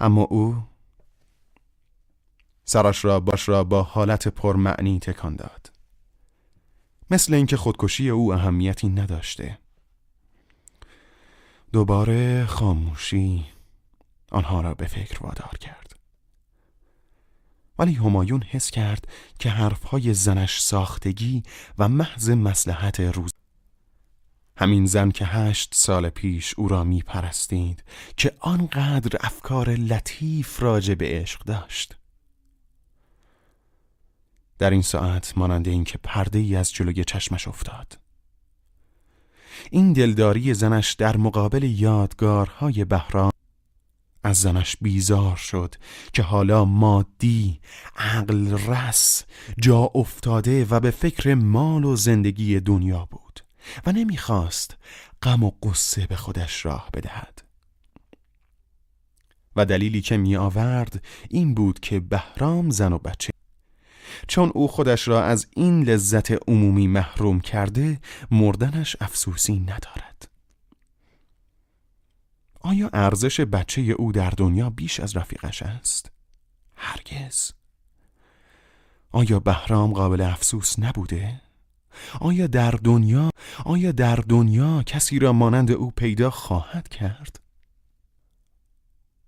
اما 0.00 0.22
او 0.22 0.62
سرش 2.64 3.04
را 3.04 3.20
باش 3.20 3.48
را 3.48 3.64
با 3.64 3.82
حالت 3.82 4.28
پرمعنی 4.28 4.98
تکان 4.98 5.36
داد. 5.36 5.72
مثل 7.10 7.34
اینکه 7.34 7.56
خودکشی 7.56 8.10
او 8.10 8.34
اهمیتی 8.34 8.88
نداشته. 8.88 9.58
دوباره 11.72 12.46
خاموشی 12.46 13.46
آنها 14.30 14.60
را 14.60 14.74
به 14.74 14.86
فکر 14.86 15.22
وادار 15.22 15.58
کرد. 15.60 15.96
ولی 17.78 17.94
همایون 17.94 18.42
حس 18.42 18.70
کرد 18.70 19.08
که 19.38 19.50
حرفهای 19.50 20.14
زنش 20.14 20.60
ساختگی 20.60 21.42
و 21.78 21.88
محض 21.88 22.30
مسلحت 22.30 23.00
روز 23.00 23.30
همین 24.58 24.86
زن 24.86 25.10
که 25.10 25.24
هشت 25.24 25.74
سال 25.74 26.08
پیش 26.08 26.54
او 26.56 26.68
را 26.68 26.84
می 26.84 27.02
پرستید 27.02 27.84
که 28.16 28.32
آنقدر 28.40 29.18
افکار 29.20 29.70
لطیف 29.70 30.62
راجع 30.62 30.94
به 30.94 31.06
عشق 31.08 31.44
داشت. 31.44 31.96
در 34.58 34.70
این 34.70 34.82
ساعت 34.82 35.38
مانند 35.38 35.68
اینکه 35.68 35.98
پرده 35.98 36.38
ای 36.38 36.56
از 36.56 36.72
جلوی 36.72 37.04
چشمش 37.04 37.48
افتاد. 37.48 37.98
این 39.70 39.92
دلداری 39.92 40.54
زنش 40.54 40.92
در 40.92 41.16
مقابل 41.16 41.62
یادگارهای 41.62 42.84
بهرام 42.84 43.32
از 44.24 44.40
زنش 44.40 44.76
بیزار 44.80 45.36
شد 45.36 45.74
که 46.12 46.22
حالا 46.22 46.64
مادی 46.64 47.60
عقل 47.96 48.58
رس 48.66 49.24
جا 49.60 49.90
افتاده 49.94 50.66
و 50.70 50.80
به 50.80 50.90
فکر 50.90 51.34
مال 51.34 51.84
و 51.84 51.96
زندگی 51.96 52.60
دنیا 52.60 53.08
بود 53.10 53.40
و 53.86 53.92
نمی‌خواست 53.92 54.76
غم 55.22 55.42
و 55.42 55.50
قصه 55.62 56.06
به 56.06 56.16
خودش 56.16 56.66
راه 56.66 56.88
بدهد. 56.94 57.42
و 59.56 59.64
دلیلی 59.64 60.00
که 60.00 60.16
می 60.16 60.36
آورد 60.36 61.04
این 61.30 61.54
بود 61.54 61.80
که 61.80 62.00
بهرام 62.00 62.70
زن 62.70 62.92
و 62.92 62.98
بچه 62.98 63.35
چون 64.28 64.52
او 64.54 64.68
خودش 64.68 65.08
را 65.08 65.24
از 65.24 65.46
این 65.56 65.82
لذت 65.82 66.48
عمومی 66.48 66.86
محروم 66.86 67.40
کرده 67.40 68.00
مردنش 68.30 68.96
افسوسی 69.00 69.58
ندارد 69.58 70.28
آیا 72.60 72.90
ارزش 72.92 73.40
بچه 73.40 73.82
او 73.82 74.12
در 74.12 74.30
دنیا 74.30 74.70
بیش 74.70 75.00
از 75.00 75.16
رفیقش 75.16 75.62
است؟ 75.62 76.10
هرگز 76.76 77.52
آیا 79.12 79.38
بهرام 79.38 79.92
قابل 79.92 80.20
افسوس 80.20 80.78
نبوده؟ 80.78 81.40
آیا 82.20 82.46
در 82.46 82.70
دنیا 82.70 83.30
آیا 83.64 83.92
در 83.92 84.16
دنیا 84.16 84.82
کسی 84.82 85.18
را 85.18 85.32
مانند 85.32 85.70
او 85.70 85.90
پیدا 85.90 86.30
خواهد 86.30 86.88
کرد؟ 86.88 87.40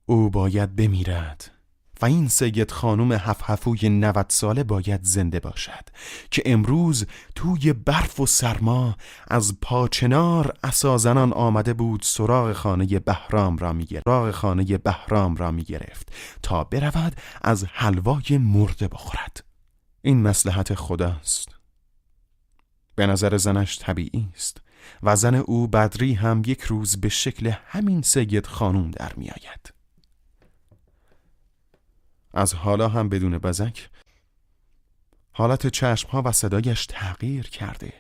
او 0.06 0.30
باید 0.30 0.76
بمیرد 0.76 1.57
و 2.02 2.06
این 2.06 2.28
سید 2.28 2.70
خانم 2.70 3.12
هفهفوی 3.12 3.88
نوت 3.88 4.32
ساله 4.32 4.64
باید 4.64 5.00
زنده 5.02 5.40
باشد 5.40 5.84
که 6.30 6.42
امروز 6.46 7.06
توی 7.34 7.72
برف 7.72 8.20
و 8.20 8.26
سرما 8.26 8.96
از 9.28 9.60
پاچنار 9.60 10.56
اسازنان 10.62 11.32
آمده 11.32 11.72
بود 11.72 12.02
سراغ 12.02 12.52
خانه 12.52 12.98
بهرام 12.98 13.56
را 13.56 13.72
می‌گرفت 13.72 14.04
سراغ 14.04 14.30
خانه 14.30 14.78
بهرام 14.78 15.36
را 15.36 15.50
می‌گرفت 15.50 16.12
تا 16.42 16.64
برود 16.64 17.16
از 17.42 17.64
حلوای 17.64 18.38
مرده 18.38 18.88
بخورد 18.88 19.44
این 20.02 20.22
مسلحت 20.22 20.74
خداست 20.74 21.48
به 22.94 23.06
نظر 23.06 23.36
زنش 23.36 23.78
طبیعی 23.78 24.28
است 24.34 24.60
و 25.02 25.16
زن 25.16 25.34
او 25.34 25.68
بدری 25.68 26.14
هم 26.14 26.42
یک 26.46 26.60
روز 26.60 27.00
به 27.00 27.08
شکل 27.08 27.52
همین 27.66 28.02
سید 28.02 28.46
خانوم 28.46 28.90
در 28.90 29.12
میآید. 29.16 29.77
از 32.38 32.54
حالا 32.54 32.88
هم 32.88 33.08
بدون 33.08 33.38
بزک. 33.38 33.88
حالت 35.32 35.66
چشمها 35.66 36.22
و 36.24 36.32
صدایش 36.32 36.86
تغییر 36.86 37.46
کرده. 37.46 37.92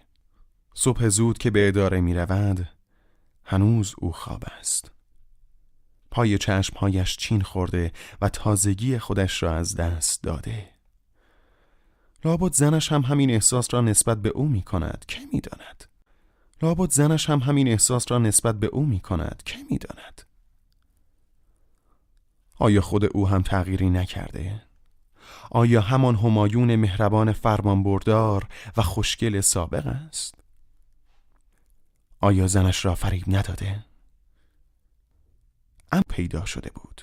صبح 0.74 1.08
زود 1.08 1.38
که 1.38 1.50
به 1.50 1.68
اداره 1.68 2.00
می 2.00 2.14
رود 2.14 2.68
هنوز 3.44 3.94
او 3.98 4.12
خواب 4.12 4.42
است. 4.58 4.90
پای 6.10 6.38
چشمهایش 6.38 7.16
چین 7.16 7.40
خورده 7.40 7.92
و 8.20 8.28
تازگی 8.28 8.98
خودش 8.98 9.42
را 9.42 9.54
از 9.54 9.76
دست 9.76 10.22
داده. 10.22 10.68
لابد 12.24 12.52
زنش 12.52 12.92
هم 12.92 13.02
همین 13.02 13.30
احساس 13.30 13.74
را 13.74 13.80
نسبت 13.80 14.22
به 14.22 14.28
او 14.28 14.48
می 14.48 14.62
کند 14.62 15.04
که 15.08 15.20
می 15.32 15.40
داند 15.40 15.84
لابد 16.62 16.90
زنش 16.90 17.30
هم 17.30 17.38
همین 17.38 17.68
احساس 17.68 18.10
را 18.10 18.18
نسبت 18.18 18.60
به 18.60 18.66
او 18.66 18.86
می 18.86 19.00
کند 19.00 19.42
که 19.46 19.56
می 19.70 19.78
داند. 19.78 20.27
آیا 22.58 22.80
خود 22.80 23.04
او 23.04 23.28
هم 23.28 23.42
تغییری 23.42 23.90
نکرده؟ 23.90 24.62
آیا 25.50 25.80
همان 25.80 26.16
همایون 26.16 26.76
مهربان 26.76 27.32
فرمانبردار 27.32 28.48
و 28.76 28.82
خوشگل 28.82 29.40
سابق 29.40 29.86
است؟ 29.86 30.34
آیا 32.20 32.46
زنش 32.46 32.84
را 32.84 32.94
فریب 32.94 33.24
نداده؟ 33.26 33.84
ام 35.92 36.02
پیدا 36.08 36.44
شده 36.44 36.70
بود 36.74 37.02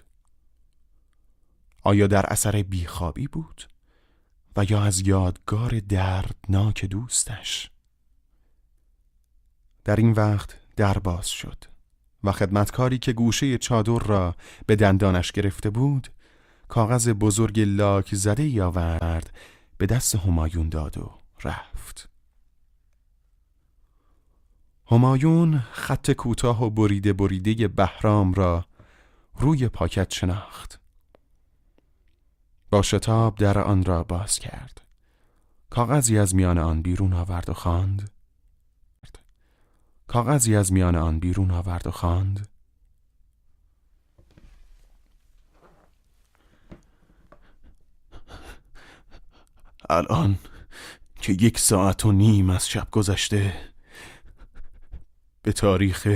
آیا 1.84 2.08
در 2.08 2.26
اثر 2.26 2.64
بیخوابی 2.64 3.28
بود 3.28 3.68
و 4.58 4.66
یا 4.70 4.84
از 4.84 5.08
یادگار 5.08 5.80
دردناک 5.80 6.86
دوستش 6.86 7.72
در 9.84 9.96
این 9.96 10.12
وقت 10.12 10.58
در 10.76 10.98
باز 10.98 11.30
شد 11.30 11.75
و 12.26 12.32
خدمتکاری 12.32 12.98
که 12.98 13.14
گوشه 13.14 13.58
چادر 13.58 14.00
را 14.00 14.36
به 14.66 14.76
دندانش 14.76 15.32
گرفته 15.32 15.70
بود 15.70 16.08
کاغذ 16.68 17.10
بزرگ 17.10 17.60
لاک 17.60 18.16
زده 18.16 18.44
ای 18.44 18.62
آورد 18.62 19.34
به 19.78 19.86
دست 19.86 20.16
همایون 20.16 20.70
داد 20.70 20.98
و 20.98 21.12
رفت. 21.44 22.10
همایون 24.92 25.64
خط 25.72 26.12
کوتاه 26.12 26.64
و 26.64 26.70
بریده 26.70 27.14
بریده 27.14 27.68
بهرام 27.68 28.34
را 28.34 28.66
روی 29.36 29.68
پاکت 29.68 30.14
شناخت. 30.14 30.80
با 32.70 32.82
شتاب 32.82 33.36
در 33.36 33.60
آن 33.60 33.84
را 33.84 34.04
باز 34.04 34.40
کرد. 34.40 34.82
کاغذی 35.70 36.18
از 36.18 36.36
میان 36.36 36.58
آن 36.58 36.82
بیرون 36.82 37.14
آورد 37.14 37.50
و 37.50 37.54
خواند 37.54 38.15
کاغذی 40.08 40.56
از 40.56 40.74
میان 40.74 40.96
آن 40.96 41.20
بیرون 41.20 41.52
آورد 41.52 41.88
و 41.88 41.92
خواند. 41.92 42.48
الان 49.90 50.40
که 51.22 51.34
یک 51.34 51.60
ساعت 51.60 52.06
و 52.06 52.12
نیم 52.12 52.50
از 52.50 52.70
شب 52.70 52.88
گذشته 52.92 53.54
به 55.42 55.52
تاریخ 55.52 56.08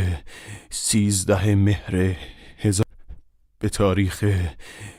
سیزده 0.70 1.56
مهر 1.56 2.16
هزار 2.58 2.86
به 3.60 3.70
تاریخ 3.70 4.26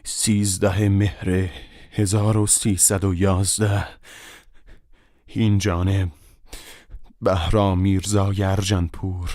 سیزده 0.05 0.89
مهر 0.89 1.51
هزار 1.93 2.37
و 2.37 2.47
سیصد 2.47 3.05
و 3.05 3.15
یازده. 3.15 3.89
این 5.27 5.59
جانب 5.59 6.13
بهرام 7.23 7.79
میرزا 7.81 8.33
پور 8.93 9.31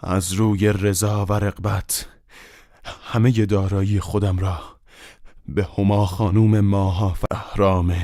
از 0.00 0.32
روی 0.32 0.72
رضا 0.72 1.26
و 1.26 1.32
رقبت 1.32 2.08
همه 3.02 3.46
دارایی 3.46 4.00
خودم 4.00 4.38
را 4.38 4.60
به 5.48 5.68
هما 5.78 6.06
خانوم 6.06 6.60
ماها 6.60 7.16
بهرام 7.30 7.96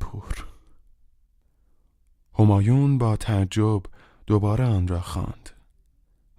پور 0.00 0.44
همایون 2.38 2.98
با 2.98 3.16
تعجب 3.16 3.82
دوباره 4.26 4.64
آن 4.64 4.88
را 4.88 5.00
خواند 5.00 5.50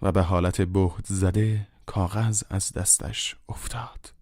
و 0.01 0.11
به 0.11 0.21
حالت 0.21 0.61
بهت 0.61 1.05
زده 1.05 1.67
کاغذ 1.85 2.43
از 2.49 2.73
دستش 2.73 3.35
افتاد. 3.49 4.18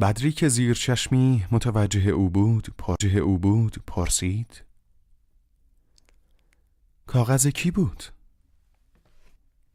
بدری 0.00 0.32
که 0.32 0.48
زیر 0.48 0.74
چشمی 0.74 1.46
متوجه 1.50 2.10
او 2.10 2.30
بود 2.30 2.74
پاجه 2.78 3.18
او 3.18 3.38
بود 3.38 3.82
پرسید. 3.86 4.62
کاغذ 7.06 7.46
کی 7.46 7.70
بود؟ 7.70 8.04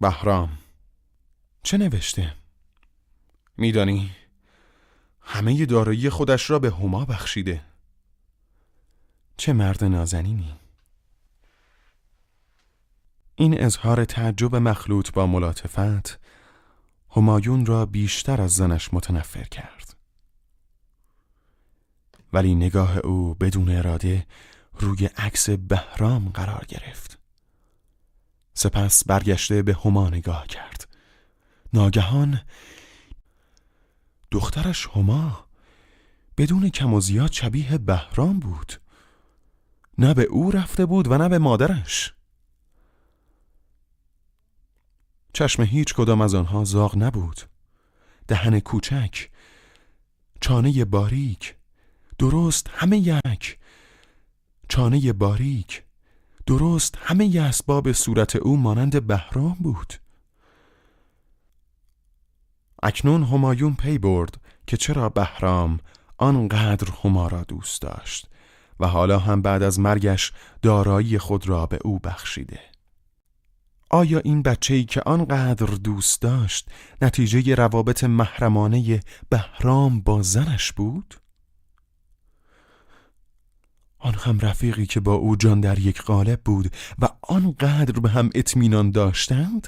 بهرام. 0.02 0.58
چه 1.64 1.78
نوشته؟ 1.78 2.36
میدانی 3.58 4.12
همه 5.22 5.66
دارایی 5.66 6.10
خودش 6.10 6.50
را 6.50 6.60
به 6.60 6.72
هما 6.72 7.06
بخشیده. 7.06 7.62
چه 9.38 9.54
مرد 9.54 9.84
نازنینی. 9.84 10.60
این 13.36 13.62
اظهار 13.62 14.06
تعجب 14.06 14.56
مخلوط 14.56 15.12
با 15.12 15.28
ملاطفت 15.28 16.20
همایون 17.16 17.66
را 17.66 17.86
بیشتر 17.86 18.42
از 18.42 18.54
زنش 18.54 18.94
متنفر 18.94 19.44
کرد. 19.44 19.77
ولی 22.34 22.56
نگاه 22.56 22.98
او 22.98 23.34
بدون 23.34 23.70
اراده 23.70 24.26
روی 24.74 25.06
عکس 25.06 25.50
بهرام 25.50 26.30
قرار 26.30 26.66
گرفت. 26.68 27.20
سپس 28.54 29.04
برگشته 29.08 29.62
به 29.62 29.74
هما 29.86 30.10
نگاه 30.10 30.48
کرد. 30.48 30.88
ناگهان 31.74 32.42
دخترش 34.32 34.88
هما 34.88 35.46
بدون 36.38 36.70
کم 36.70 36.94
و 36.94 37.02
زیاد 37.02 37.32
شبیه 37.32 37.78
بهرام 37.78 38.40
بود. 38.40 38.74
نه 39.98 40.14
به 40.14 40.24
او 40.24 40.52
رفته 40.52 40.86
بود 40.86 41.12
و 41.12 41.18
نه 41.18 41.30
به 41.30 41.38
مادرش. 41.38 42.14
چشم 45.34 45.64
هیچ 45.64 45.94
کدام 45.94 46.22
از 46.22 46.36
آنها 46.36 46.64
زاغ 46.64 46.98
نبود. 46.98 47.42
دهن 48.28 48.60
کوچک 48.60 49.30
چانه 50.42 50.86
باریک 50.86 51.57
درست 52.18 52.70
همه 52.74 52.98
یک. 52.98 53.58
چانه 54.70 55.14
باریک. 55.14 55.84
درست 56.46 56.98
همه 57.02 57.42
اسباب 57.42 57.92
صورت 57.92 58.36
او 58.36 58.58
مانند 58.58 59.08
بهرام 59.08 59.58
بود. 59.60 59.94
اکنون 62.84 63.24
همایون 63.24 63.76
پی 63.76 63.98
برد 63.98 64.42
که 64.68 64.78
چرا 64.78 65.10
بهرام 65.10 65.80
آنقدر 66.18 66.88
هما 67.04 67.28
را 67.28 67.44
دوست 67.44 67.82
داشت 67.82 68.30
و 68.80 68.88
حالا 68.88 69.20
هم 69.20 69.42
بعد 69.42 69.64
از 69.64 69.80
مرگش 69.80 70.34
دارایی 70.62 71.18
خود 71.18 71.50
را 71.50 71.66
به 71.66 71.80
او 71.84 72.00
بخشیده. 72.00 72.60
آیا 73.90 74.20
این 74.20 74.42
بچه 74.42 74.74
ای 74.74 74.84
که 74.84 75.02
آنقدر 75.02 75.66
دوست 75.66 76.22
داشت 76.22 76.70
نتیجه 77.02 77.56
روابط 77.56 78.04
محرمانه 78.04 79.00
بهرام 79.30 80.02
با 80.02 80.22
زنش 80.22 80.72
بود؟ 80.72 81.16
آن 84.00 84.14
هم 84.14 84.40
رفیقی 84.40 84.86
که 84.86 85.00
با 85.00 85.14
او 85.14 85.36
جان 85.36 85.62
در 85.62 85.80
یک 85.80 86.02
قالب 86.02 86.42
بود 86.42 86.74
و 87.00 87.10
آنقدر 87.22 88.00
به 88.00 88.10
هم 88.10 88.30
اطمینان 88.36 88.92
داشتند؟ 88.92 89.68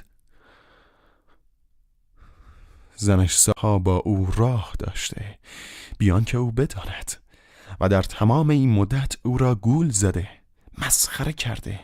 زنش 2.96 3.38
سها 3.38 3.80
با 3.80 3.96
او 3.96 4.32
راه 4.36 4.74
داشته 4.80 5.40
بیان 5.98 6.24
که 6.24 6.38
او 6.38 6.52
بداند 6.52 7.12
و 7.80 7.90
در 7.90 8.04
تمام 8.04 8.50
این 8.50 8.72
مدت 8.72 9.18
او 9.24 9.38
را 9.38 9.56
گول 9.56 9.90
زده 9.90 10.30
مسخره 10.78 11.34
کرده 11.34 11.80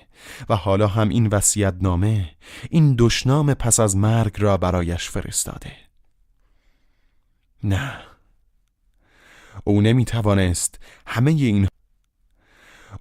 و 0.49 0.55
حالا 0.55 0.87
هم 0.87 1.09
این 1.09 1.27
وسیعت 1.27 1.75
نامه 1.81 2.31
این 2.69 2.95
دشنام 2.99 3.53
پس 3.53 3.79
از 3.79 3.97
مرگ 3.97 4.35
را 4.37 4.57
برایش 4.57 5.09
فرستاده 5.09 5.71
نه 7.63 7.99
او 9.63 9.81
نمی 9.81 10.05
توانست 10.05 10.79
همه 11.07 11.31
این 11.31 11.67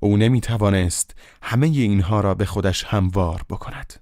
او 0.00 0.16
نمی 0.16 0.40
توانست 0.40 1.14
همه 1.42 1.66
اینها 1.66 2.20
را 2.20 2.35
به 2.35 2.46
خودش 2.46 2.85
هموار 2.85 3.42
بکند 3.50 4.00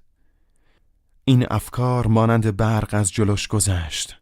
این 1.25 1.47
افکار 1.51 2.07
مانند 2.07 2.57
برق 2.57 2.89
از 2.91 3.11
جلوش 3.11 3.47
گذشت 3.47 4.19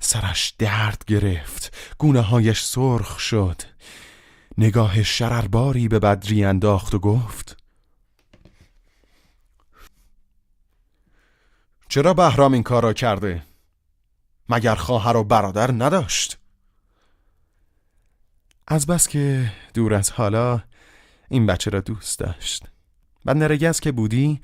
سرش 0.00 0.54
درد 0.58 1.04
گرفت 1.06 1.76
گونه 1.98 2.20
هایش 2.20 2.62
سرخ 2.62 3.18
شد 3.18 3.62
نگاه 4.58 5.02
شررباری 5.02 5.88
به 5.88 5.98
بدری 5.98 6.44
انداخت 6.44 6.94
و 6.94 6.98
گفت 6.98 7.56
چرا 11.88 12.14
بهرام 12.14 12.52
این 12.52 12.62
کار 12.62 12.82
را 12.82 12.92
کرده؟ 12.92 13.42
مگر 14.48 14.74
خواهر 14.74 15.16
و 15.16 15.24
برادر 15.24 15.70
نداشت؟ 15.72 16.38
از 18.68 18.86
بس 18.86 19.08
که 19.08 19.52
دور 19.74 19.94
از 19.94 20.10
حالا 20.10 20.62
این 21.28 21.46
بچه 21.46 21.70
را 21.70 21.80
دوست 21.80 22.18
داشت. 22.18 22.66
و 23.26 23.34
نرگز 23.34 23.80
که 23.80 23.92
بودی 23.92 24.40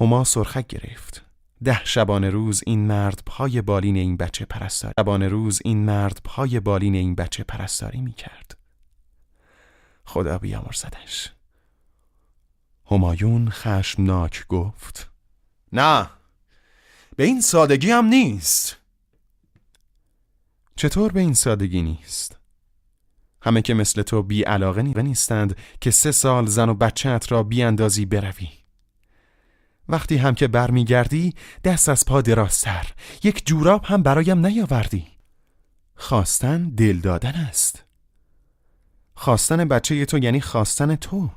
هما 0.00 0.24
سرخک 0.24 0.66
گرفت. 0.66 1.24
ده 1.64 1.84
شبانه 1.84 2.30
روز 2.30 2.62
این 2.66 2.86
مرد 2.86 3.22
پای 3.26 3.62
بالین 3.62 3.96
این 3.96 4.16
بچه 4.16 4.44
پرستاری 4.44 4.94
شبانه 4.98 5.28
روز 5.28 5.60
این 5.64 5.84
مرد 5.84 6.20
پای 6.24 6.60
بالین 6.60 6.94
این 6.94 7.14
بچه 7.14 7.44
پرستاری 7.44 8.00
می 8.00 8.12
کرد 8.12 8.56
خدا 10.04 10.38
بیامرزدش. 10.38 11.32
همایون 12.90 13.50
خشمناک 13.50 14.46
گفت 14.48 15.10
نه 15.72 16.10
به 17.16 17.24
این 17.24 17.40
سادگی 17.40 17.90
هم 17.90 18.04
نیست. 18.04 18.76
چطور 20.76 21.12
به 21.12 21.20
این 21.20 21.34
سادگی 21.34 21.82
نیست؟ 21.82 22.39
همه 23.42 23.62
که 23.62 23.74
مثل 23.74 24.02
تو 24.02 24.22
بی 24.22 24.42
علاقه 24.42 24.82
نیستند 24.82 25.56
که 25.80 25.90
سه 25.90 26.12
سال 26.12 26.46
زن 26.46 26.68
و 26.68 26.74
بچهت 26.74 27.32
را 27.32 27.42
بی 27.42 27.62
اندازی 27.62 28.06
بروی. 28.06 28.48
وقتی 29.88 30.16
هم 30.16 30.34
که 30.34 30.48
برمیگردی 30.48 31.34
دست 31.64 31.88
از 31.88 32.04
پا 32.04 32.20
درازتر 32.20 32.86
یک 33.22 33.46
جوراب 33.46 33.84
هم 33.84 34.02
برایم 34.02 34.46
نیاوردی. 34.46 35.06
خواستن 35.94 36.68
دل 36.68 36.98
دادن 36.98 37.34
است. 37.34 37.84
خواستن 39.14 39.64
بچه 39.64 40.04
تو 40.04 40.18
یعنی 40.18 40.40
خواستن 40.40 40.96
تو. 40.96 41.30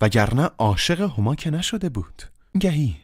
وگرنه 0.00 0.50
عاشق 0.58 1.00
هما 1.00 1.34
که 1.34 1.50
نشده 1.50 1.88
بود. 1.88 2.22
گهی. 2.60 2.96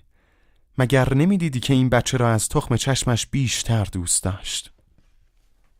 مگر 0.78 1.14
نمی‌دیدی 1.14 1.60
که 1.60 1.74
این 1.74 1.88
بچه 1.88 2.16
را 2.16 2.32
از 2.32 2.48
تخم 2.48 2.76
چشمش 2.76 3.26
بیشتر 3.26 3.84
دوست 3.84 4.22
داشت؟ 4.22 4.72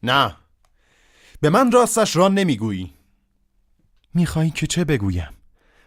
نه. 0.03 0.37
به 1.41 1.51
من 1.51 1.73
راستش 1.73 2.17
را 2.17 2.29
نمی‌گویی. 2.29 2.93
میخوایی 4.15 4.51
که 4.51 4.67
چه 4.67 4.85
بگویم؟ 4.85 5.33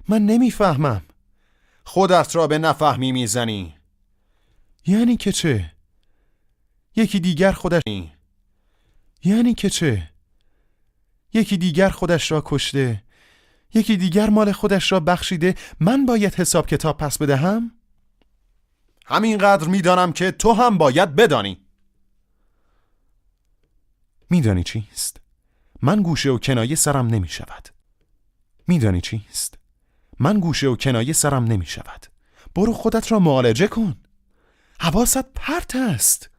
من 0.07 0.25
نمی‌فهمم. 0.25 1.01
خودت 1.83 2.35
را 2.35 2.47
به 2.47 2.57
نفهمی 2.57 3.11
می‌زنی. 3.11 3.75
یعنی 4.85 5.17
که 5.17 5.31
چه؟ 5.31 5.71
یکی 6.95 7.19
دیگر 7.19 7.51
خودش 7.51 7.81
یعنی 9.23 9.53
که 9.53 9.69
چه؟ 9.69 10.09
یکی 11.33 11.57
دیگر 11.57 11.89
خودش 11.89 12.31
را 12.31 12.43
کشته 12.45 13.03
یکی 13.73 13.97
دیگر 13.97 14.29
مال 14.29 14.51
خودش 14.51 14.91
را 14.91 14.99
بخشیده 14.99 15.55
من 15.79 16.05
باید 16.05 16.35
حساب 16.35 16.67
کتاب 16.67 16.97
پس 16.97 17.17
بدهم؟ 17.17 17.71
همینقدر 19.05 19.67
می‌دانم 19.67 20.13
که 20.13 20.31
تو 20.31 20.53
هم 20.53 20.77
باید 20.77 21.15
بدانی. 21.15 21.57
میدانی 24.29 24.63
چیست؟ 24.63 25.19
من 25.81 26.01
گوشه 26.01 26.29
و 26.29 26.37
کنایه 26.37 26.75
سرم 26.75 27.07
نمی 27.07 27.27
شود 27.27 27.69
میدانی 28.67 29.01
چیست 29.01 29.57
من 30.19 30.39
گوشه 30.39 30.67
و 30.67 30.75
کنایه 30.75 31.13
سرم 31.13 31.43
نمی 31.43 31.65
شود 31.65 32.05
برو 32.55 32.73
خودت 32.73 33.11
را 33.11 33.19
معالجه 33.19 33.67
کن 33.67 33.95
حواست 34.79 35.33
پرت 35.33 35.75
است 35.75 36.29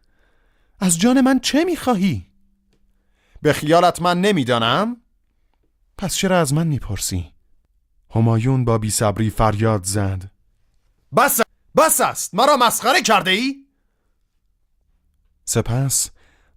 از 0.78 0.98
جان 0.98 1.20
من 1.20 1.40
چه 1.40 1.64
می‌خواهی؟ 1.64 2.26
به 3.42 3.52
خیالت 3.52 4.02
من 4.02 4.20
نمی‌دانم؟ 4.20 4.96
پس 5.98 6.14
چرا 6.14 6.40
از 6.40 6.54
من 6.54 6.66
می‌پرسی؟ 6.66 7.32
همایون 8.14 8.64
با 8.64 8.78
بیصبری 8.78 9.30
فریاد 9.30 9.84
زد 9.84 10.30
بس 11.16 11.40
بس 11.76 12.00
است 12.00 12.34
مرا 12.34 12.56
مسخره 12.56 13.02
کرده 13.02 13.30
ای؟ 13.30 13.66
سپس 15.44 16.10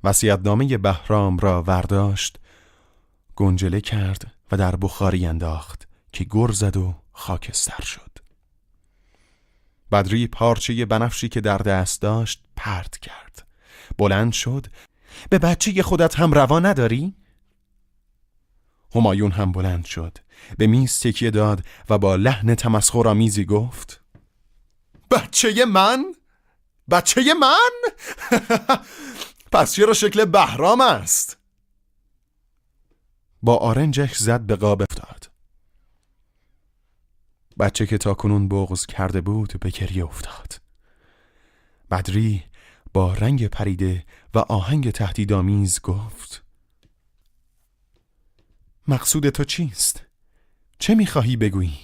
وسیعتنامه 0.03 0.77
بهرام 0.77 1.37
را 1.37 1.63
ورداشت 1.63 2.39
گنجله 3.35 3.81
کرد 3.81 4.31
و 4.51 4.57
در 4.57 4.75
بخاری 4.75 5.25
انداخت 5.25 5.87
که 6.13 6.23
گر 6.31 6.51
زد 6.51 6.77
و 6.77 6.95
خاکستر 7.11 7.83
شد 7.83 8.19
بدری 9.91 10.27
پارچه 10.27 10.85
بنفشی 10.85 11.29
که 11.29 11.41
در 11.41 11.57
دست 11.57 12.01
داشت 12.01 12.43
پرت 12.55 12.97
کرد 12.97 13.47
بلند 13.97 14.33
شد 14.33 14.67
به 15.29 15.39
بچه 15.39 15.83
خودت 15.83 16.19
هم 16.19 16.33
روا 16.33 16.59
نداری؟ 16.59 17.15
همایون 18.95 19.31
هم 19.31 19.51
بلند 19.51 19.85
شد 19.85 20.17
به 20.57 20.67
میز 20.67 20.99
تکیه 20.99 21.31
داد 21.31 21.65
و 21.89 21.97
با 21.97 22.15
لحن 22.15 22.55
تمسخرآمیزی 22.55 23.45
گفت 23.45 24.01
بچه 25.11 25.65
من؟ 25.65 26.05
بچه 26.91 27.33
من؟ 27.33 27.71
پس 29.51 29.73
چرا 29.73 29.93
شکل 29.93 30.25
بهرام 30.25 30.81
است؟ 30.81 31.42
با 33.43 33.57
آرنجش 33.57 34.17
زد 34.17 34.41
به 34.41 34.55
قاب 34.55 34.81
افتاد 34.81 35.31
بچه 37.59 37.87
که 37.87 37.97
تا 37.97 38.13
کنون 38.13 38.47
بغز 38.47 38.85
کرده 38.85 39.21
بود 39.21 39.59
به 39.59 39.69
گریه 39.69 40.05
افتاد 40.05 40.61
بدری 41.91 42.43
با 42.93 43.13
رنگ 43.13 43.47
پریده 43.47 44.05
و 44.33 44.39
آهنگ 44.39 44.91
تهدیدآمیز 44.91 45.81
گفت 45.81 46.43
مقصود 48.87 49.29
تو 49.29 49.43
چیست؟ 49.43 50.01
چه 50.79 50.95
می‌خواهی 50.95 51.35
بگویی؟ 51.35 51.79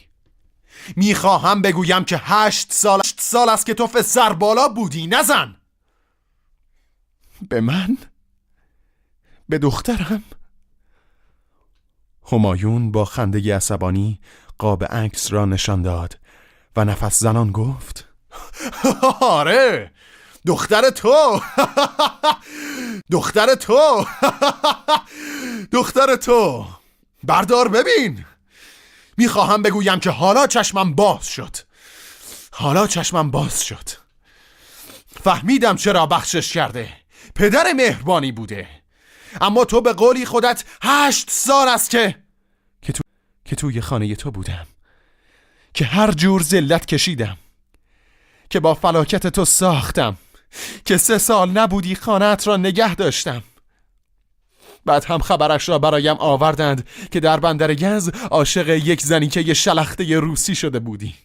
می‌خواهم 0.96 1.62
بگویم 1.62 2.04
که 2.04 2.18
هشت 2.24 2.74
سال, 2.74 3.00
هشت 3.00 3.22
سال 3.22 3.50
است 3.50 3.66
که 3.66 3.74
تو 3.74 4.02
سر 4.02 4.34
بالا 4.34 4.68
بودی 4.68 5.08
نزن 5.08 5.56
به 7.50 7.62
من؟ 7.62 7.98
به 9.50 9.58
دخترم؟ 9.58 10.24
همایون 12.32 12.92
با 12.92 13.06
خنده 13.06 13.56
عصبانی 13.56 14.20
قاب 14.58 14.84
عکس 14.84 15.34
را 15.34 15.46
نشان 15.46 15.82
داد 15.82 16.18
و 16.76 16.86
نفس 16.86 17.20
زنان 17.20 17.52
گفت 17.52 18.08
آره 19.22 19.92
دختر 20.46 20.90
تو. 20.90 21.42
دختر 23.12 23.56
تو. 23.56 24.06
دختر 25.72 26.16
تو. 26.16 26.66
بردار 27.24 27.68
ببین. 27.68 28.26
می‌خواهم 29.18 29.62
بگویم 29.62 30.00
که 30.00 30.10
حالا 30.10 30.48
چشمم 30.48 30.96
باز 30.96 31.28
شد. 31.28 31.56
حالا 32.52 32.88
چشمم 32.88 33.32
باز 33.32 33.64
شد. 33.64 33.90
فهمیدم 35.24 35.76
چرا 35.76 36.06
بخشش 36.06 36.54
کرده. 36.54 36.94
پدر 37.36 37.74
مهربانی 37.74 38.32
بوده. 38.32 38.79
اما 39.42 39.66
تو 39.66 39.82
به 39.82 39.94
قولی 39.94 40.26
خودت 40.26 40.64
هشت 40.82 41.30
سال 41.30 41.68
است 41.68 41.90
که 41.90 42.16
که, 42.82 42.94
تو... 42.94 43.02
که 43.46 43.56
توی 43.56 43.82
خانه 43.82 44.16
تو 44.16 44.32
بودم. 44.32 44.68
که 45.74 45.86
هر 45.86 46.12
جور 46.12 46.44
ذلت 46.44 46.86
کشیدم. 46.86 47.38
که 48.50 48.60
با 48.60 48.74
فلاکت 48.74 49.28
تو 49.28 49.46
ساختم. 49.46 50.18
که 50.86 50.98
سه 50.98 51.18
سال 51.18 51.50
نبودی 51.50 51.96
خانت 51.96 52.48
را 52.48 52.58
نگه 52.58 52.96
داشتم. 52.96 53.44
بعد 54.86 55.06
هم 55.06 55.20
خبرش 55.20 55.70
را 55.70 55.80
برایم 55.80 56.16
آوردند 56.20 56.88
که 57.12 57.20
در 57.20 57.40
بندر 57.40 57.74
گز 57.74 58.10
عاشق 58.10 58.70
یک 58.70 59.02
زنی 59.02 59.28
که 59.28 59.42
یه 59.42 59.54
شلخته 59.54 60.20
روسی 60.20 60.56
شده 60.56 60.80
بودی. 60.80 61.16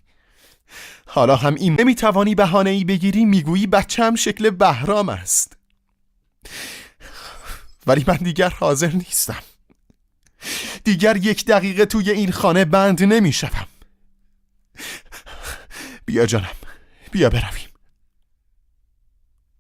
حالا 1.07 1.37
هم 1.37 1.55
این 1.55 1.81
نمی‌توانی 1.81 2.35
بهانه 2.35 2.71
ای 2.71 2.85
بگیری 2.85 3.25
می‌گویی 3.25 3.67
بچم 3.67 4.15
شکل 4.15 4.51
بهرام 4.51 5.09
است. 5.09 5.57
ولی 7.87 8.05
من 8.09 8.17
دیگر 8.17 8.49
حاضر 8.51 8.93
نیستم. 8.93 9.43
دیگر 10.85 11.17
یک 11.17 11.45
دقیقه 11.45 11.87
توی 11.87 12.11
این 12.11 12.33
خانه 12.33 12.65
بند 12.65 13.03
نمی‌شوم. 13.03 13.67
بیا 16.07 16.27
جانم 16.27 16.57
بیا 17.13 17.31
برویم. 17.31 17.69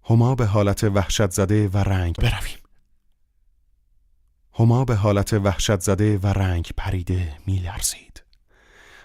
هما 0.04 0.34
به 0.34 0.46
حالت 0.46 0.84
وحشت 0.84 1.30
زده 1.30 1.68
و 1.68 1.78
رنگ 1.78 2.16
برویم. 2.16 2.58
هما 4.52 4.84
به 4.84 4.94
حالت 4.94 5.32
وحشت 5.32 5.80
زده 5.80 6.18
و 6.18 6.26
رنگ 6.26 6.70
پریده 6.76 7.36
میلرزید. 7.46 8.22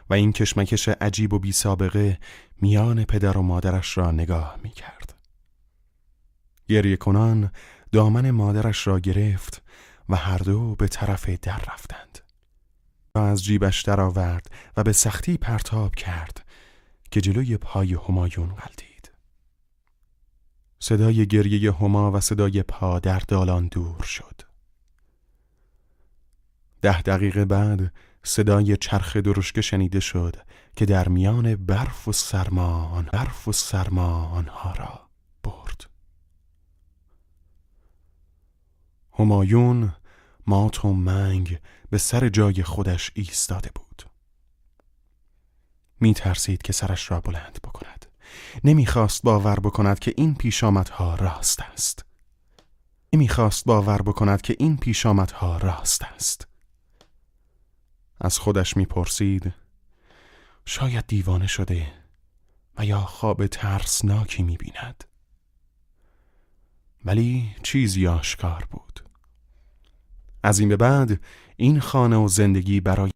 و 0.09 0.13
این 0.13 0.33
کشمکش 0.33 0.89
عجیب 0.89 1.33
و 1.33 1.39
بی 1.39 1.51
سابقه 1.51 2.19
میان 2.61 3.03
پدر 3.03 3.37
و 3.37 3.41
مادرش 3.41 3.97
را 3.97 4.11
نگاه 4.11 4.55
می 4.63 4.69
کرد. 4.69 5.13
گریه 6.67 6.97
کنان 6.97 7.51
دامن 7.91 8.31
مادرش 8.31 8.87
را 8.87 8.99
گرفت 8.99 9.61
و 10.09 10.15
هر 10.15 10.37
دو 10.37 10.75
به 10.75 10.87
طرف 10.87 11.29
در 11.29 11.61
رفتند. 11.73 12.19
از 13.15 13.43
جیبش 13.43 13.81
درآورد 13.81 14.51
و 14.77 14.83
به 14.83 14.91
سختی 14.91 15.37
پرتاب 15.37 15.95
کرد 15.95 16.45
که 17.11 17.21
جلوی 17.21 17.57
پای 17.57 17.93
همایون 17.93 18.49
قلدید. 18.49 19.11
صدای 20.79 21.27
گریه 21.27 21.71
هما 21.71 22.11
و 22.11 22.19
صدای 22.19 22.63
پا 22.63 22.99
در 22.99 23.19
دالان 23.19 23.67
دور 23.67 24.03
شد. 24.03 24.41
ده 26.81 27.01
دقیقه 27.01 27.45
بعد 27.45 27.93
صدای 28.23 28.77
چرخ 28.77 29.17
درشکه 29.17 29.61
شنیده 29.61 29.99
شد 29.99 30.35
که 30.75 30.85
در 30.85 31.07
میان 31.09 31.55
برف 31.55 32.07
و 32.07 32.11
سرما 32.11 33.03
برف 33.13 33.47
و 33.47 33.51
سرما 33.51 34.25
آنها 34.25 34.73
را 34.73 35.09
برد 35.43 35.88
همایون 39.19 39.95
مات 40.47 40.85
و 40.85 40.93
منگ 40.93 41.59
به 41.89 41.97
سر 41.97 42.29
جای 42.29 42.63
خودش 42.63 43.11
ایستاده 43.13 43.71
بود. 43.75 44.03
می 45.99 46.13
ترسید 46.13 46.61
که 46.61 46.73
سرش 46.73 47.11
را 47.11 47.21
بلند 47.21 47.59
بکند. 47.63 48.05
نمی‌خواست 48.63 49.23
باور 49.23 49.59
بکند 49.59 49.99
که 49.99 50.13
این 50.17 50.35
پیشامدها 50.35 51.15
راست 51.15 51.61
است. 51.61 52.05
نمی‌خواست 53.13 53.65
باور 53.65 54.01
بکند 54.01 54.41
که 54.41 54.55
این 54.59 54.77
پیشامدها 54.77 55.57
راست 55.57 56.03
است. 56.03 56.47
از 58.21 58.39
خودش 58.39 58.77
می‌پرسید 58.77 59.53
شاید 60.65 61.07
دیوانه 61.07 61.47
شده 61.47 61.93
و 62.77 62.85
یا 62.85 62.99
خواب 62.99 63.47
ترسناکی 63.47 64.43
می‌بیند. 64.43 65.03
ولی 67.05 67.55
چیزی 67.63 68.07
آشکار 68.07 68.67
بود. 68.71 69.08
از 70.43 70.59
این 70.59 70.69
به 70.69 70.77
بعد 70.77 71.19
این 71.55 71.79
خانه 71.79 72.17
و 72.17 72.27
زندگی 72.27 72.79
برای 72.79 73.11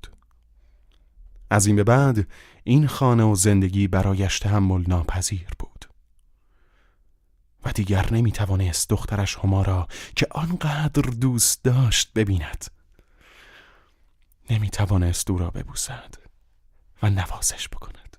از 1.49 1.65
این 1.65 1.75
به 1.75 1.83
بعد 1.83 2.27
این 2.63 2.87
خانه 2.87 3.23
و 3.23 3.35
زندگی 3.35 3.87
برایش 3.87 4.39
تحمل 4.39 4.83
ناپذیر 4.87 5.47
بود. 5.59 5.85
و 7.65 7.71
دیگر 7.71 8.13
نمی 8.13 8.31
توانست 8.31 8.89
دخترش 8.89 9.37
هما 9.37 9.61
را 9.61 9.87
که 10.15 10.27
آنقدر 10.31 11.01
دوست 11.01 11.63
داشت 11.63 12.13
ببیند. 12.13 12.65
نمی 14.49 14.69
توانست 14.69 15.29
او 15.29 15.37
را 15.37 15.49
ببوسد 15.49 16.15
و 17.03 17.09
نوازش 17.09 17.69
بکند. 17.69 18.17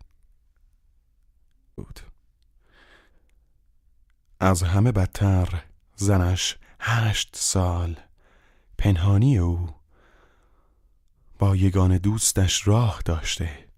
بود. 1.76 2.00
از 4.40 4.62
همه 4.62 4.92
بدتر 4.92 5.62
زنش 5.96 6.56
هشت 6.80 7.36
سال 7.36 7.96
پنهانی 8.78 9.38
او. 9.38 9.74
با 11.38 11.56
یگان 11.56 11.98
دوستش 11.98 12.68
راه 12.68 13.02
داشته 13.04 13.68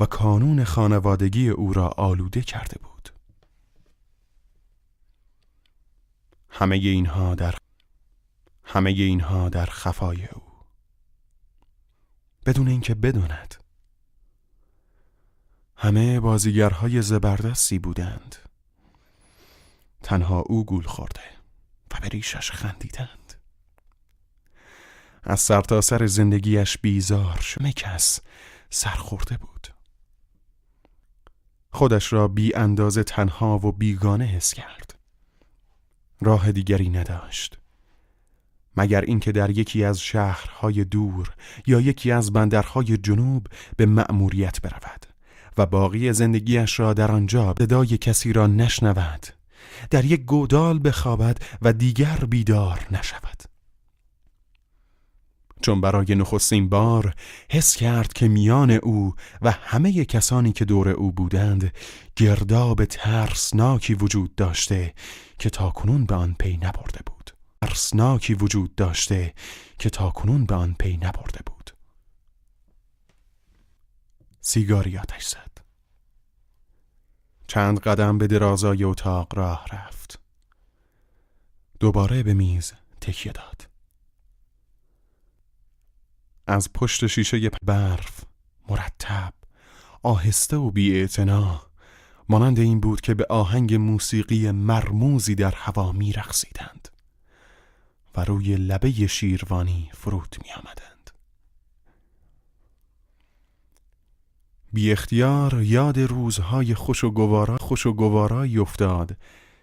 و 0.00 0.06
کانون 0.06 0.64
خانوادگی 0.64 1.48
او 1.48 1.72
را 1.72 1.88
آلوده 1.88 2.42
کرده 2.42 2.78
بود. 2.78 3.10
همه 6.50 6.76
اینها 6.76 7.34
در 7.34 7.54
همه 8.64 8.90
اینها 8.90 9.48
در 9.48 9.66
خفای 9.66 10.26
او. 10.26 10.42
بدون 12.46 12.68
اینکه 12.68 12.94
بداند. 12.94 13.54
همه 15.76 16.20
بازیگرهای 16.20 17.02
زبردستی 17.02 17.78
بودند. 17.78 18.36
تنها 20.02 20.40
او 20.40 20.64
گول 20.64 20.84
خورده 20.84 21.20
و 21.94 22.00
به 22.00 22.08
ریشش 22.08 22.50
خندیدند. 22.50 23.25
از 25.26 25.40
سرتاسر 25.40 25.98
سر 25.98 26.06
زندگیش 26.06 26.78
بیزار 26.78 27.38
شد. 27.40 27.66
کس 27.66 28.20
سرخورده 28.70 29.36
بود. 29.36 29.68
خودش 31.70 32.12
را 32.12 32.28
بی 32.28 32.54
اندازه 32.54 33.02
تنها 33.02 33.58
و 33.58 33.72
بیگانه 33.72 34.24
حس 34.24 34.54
کرد. 34.54 34.98
راه 36.20 36.52
دیگری 36.52 36.88
نداشت. 36.88 37.58
مگر 38.76 39.00
اینکه 39.00 39.32
در 39.32 39.50
یکی 39.50 39.84
از 39.84 40.00
شهرهای 40.00 40.84
دور 40.84 41.34
یا 41.66 41.80
یکی 41.80 42.12
از 42.12 42.32
بندرهای 42.32 42.96
جنوب 42.96 43.46
به 43.76 43.86
مأموریت 43.86 44.60
برود 44.60 45.06
و 45.58 45.66
باقی 45.66 46.12
زندگیش 46.12 46.80
را 46.80 46.94
در 46.94 47.12
آنجا 47.12 47.54
صدای 47.58 47.98
کسی 47.98 48.32
را 48.32 48.46
نشنود 48.46 49.26
در 49.90 50.04
یک 50.04 50.24
گودال 50.24 50.80
بخوابد 50.84 51.38
و 51.62 51.72
دیگر 51.72 52.16
بیدار 52.16 52.86
نشود. 52.90 53.55
چون 55.62 55.80
برای 55.80 56.14
نخستین 56.14 56.68
بار 56.68 57.14
حس 57.50 57.76
کرد 57.76 58.12
که 58.12 58.28
میان 58.28 58.70
او 58.70 59.14
و 59.42 59.50
همه 59.50 60.04
کسانی 60.04 60.52
که 60.52 60.64
دور 60.64 60.88
او 60.88 61.12
بودند 61.12 61.72
گرداب 62.16 62.84
ترسناکی 62.84 63.94
وجود 63.94 64.34
داشته 64.34 64.94
که 65.38 65.50
تاکنون 65.50 66.04
به 66.04 66.14
آن 66.14 66.36
پی 66.38 66.56
نبرده 66.56 67.00
بود. 67.06 67.30
ترسناکی 67.62 68.34
وجود 68.34 68.74
داشته 68.74 69.34
که 69.78 69.90
تاکنون 69.90 70.46
به 70.46 70.54
آن 70.54 70.76
پی 70.78 70.96
نبرده 70.96 71.40
بود. 71.46 71.70
سیگاری 74.40 74.98
آتش 74.98 75.26
زد. 75.26 75.56
چند 77.46 77.80
قدم 77.80 78.18
به 78.18 78.26
درازای 78.26 78.84
اتاق 78.84 79.38
راه 79.38 79.66
رفت. 79.72 80.18
دوباره 81.80 82.22
به 82.22 82.34
میز 82.34 82.72
تکیه 83.00 83.32
داد. 83.32 83.75
از 86.46 86.72
پشت 86.72 87.06
شیشه 87.06 87.50
برف 87.62 88.24
مرتب 88.68 89.34
آهسته 90.02 90.56
و 90.56 90.70
بی 90.70 91.08
مانند 92.28 92.58
این 92.58 92.80
بود 92.80 93.00
که 93.00 93.14
به 93.14 93.26
آهنگ 93.30 93.74
موسیقی 93.74 94.50
مرموزی 94.50 95.34
در 95.34 95.54
هوا 95.54 95.92
می 95.92 96.12
رخصیدند 96.12 96.88
و 98.16 98.24
روی 98.24 98.56
لبه 98.56 99.06
شیروانی 99.06 99.90
فرود 99.94 100.36
می 100.44 100.52
آمدند. 100.52 101.10
بی 104.72 104.92
اختیار 104.92 105.62
یاد 105.62 105.98
روزهای 105.98 106.74
خوش 106.74 107.04
و 107.04 107.10
گوارا 107.10 107.56
خوش 107.56 107.86
و 107.86 107.92
گوارایی 107.92 108.58
افتاد 108.58 109.16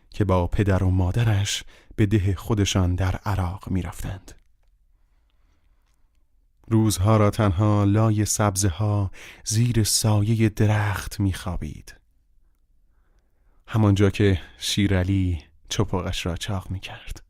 که 0.10 0.26
با 0.26 0.48
پدر 0.48 0.84
و 0.84 0.90
مادرش 0.90 1.64
به 1.96 2.06
ده 2.06 2.36
خودشان 2.36 2.96
در 2.96 3.16
عراق 3.16 3.70
می 3.70 3.82
رفتند. 3.82 4.43
روزها 6.74 7.18
را 7.18 7.30
تنها 7.30 7.84
لای 7.84 8.26
سبزه 8.26 8.70
ها 8.70 9.12
زیر 9.46 9.84
سایه 9.84 10.50
درخت 10.50 11.20
میخوابید. 11.20 11.96
همانجا 13.68 14.10
که 14.10 14.42
شیرعلی 14.58 15.44
چپاقش 15.70 16.26
را 16.26 16.38
چاق 16.38 16.72
می 16.72 16.80
کرد 16.80 17.24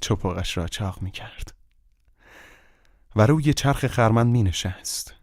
چپاقش 0.00 0.56
را 0.56 0.68
چاق 0.68 1.02
می 1.02 1.10
کرد 1.10 1.54
و 3.16 3.26
روی 3.26 3.54
چرخ 3.54 3.86
خرمن 3.86 4.26
می 4.26 4.42
نشست 4.42 5.14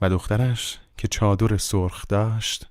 و 0.00 0.10
دخترش 0.10 0.78
که 0.96 1.08
چادر 1.08 1.56
سرخ 1.56 2.08
داشت 2.08 2.70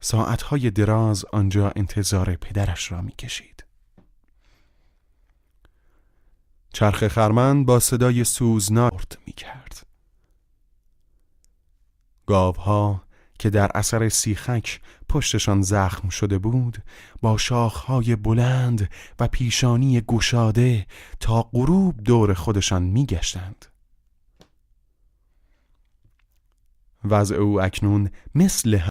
ساعتهای 0.00 0.70
دراز 0.70 1.24
آنجا 1.32 1.72
انتظار 1.76 2.36
پدرش 2.36 2.92
را 2.92 3.00
می 3.00 3.12
کشید 3.12 3.57
چرخ 6.72 7.08
خرمن 7.08 7.64
با 7.64 7.80
صدای 7.80 8.24
سوزناک 8.24 9.18
می 9.26 9.32
کرد. 9.32 9.86
گاوها 12.26 13.02
که 13.38 13.50
در 13.50 13.70
اثر 13.74 14.08
سیخک 14.08 14.80
پشتشان 15.08 15.62
زخم 15.62 16.08
شده 16.08 16.38
بود 16.38 16.82
با 17.22 17.36
شاخهای 17.36 18.16
بلند 18.16 18.90
و 19.20 19.28
پیشانی 19.28 20.00
گشاده 20.00 20.86
تا 21.20 21.42
غروب 21.42 21.96
دور 22.04 22.34
خودشان 22.34 22.82
میگشتند. 22.82 23.66
وضع 27.04 27.36
او 27.36 27.62
اکنون 27.62 28.10
مثل 28.34 28.74
هم... 28.74 28.90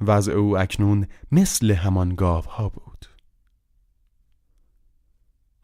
وضع 0.00 0.32
او 0.32 0.58
اکنون 0.58 1.06
مثل 1.32 1.70
همان 1.70 2.14
گاوها 2.14 2.68
بود. 2.68 3.15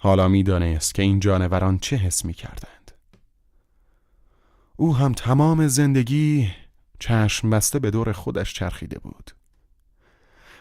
حالا 0.02 0.28
می‌دانست 0.28 0.94
که 0.94 1.02
این 1.02 1.20
جانوران 1.20 1.78
چه 1.78 1.96
حس 1.96 2.24
می 2.24 2.32
کردند. 2.32 2.90
او 4.76 4.96
هم 4.96 5.12
تمام 5.12 5.68
زندگی 5.68 6.50
چشم 6.98 7.50
بسته 7.50 7.78
به 7.78 7.90
دور 7.90 8.12
خودش 8.12 8.54
چرخیده 8.54 8.98
بود. 8.98 9.30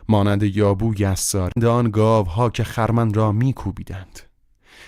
مانند 0.09 0.43
یابو 0.43 0.93
یسار 0.97 1.51
آن 1.67 1.91
گاوها 1.91 2.49
که 2.49 2.63
خرمن 2.63 3.13
را 3.13 3.31
میکوبیدند. 3.31 4.19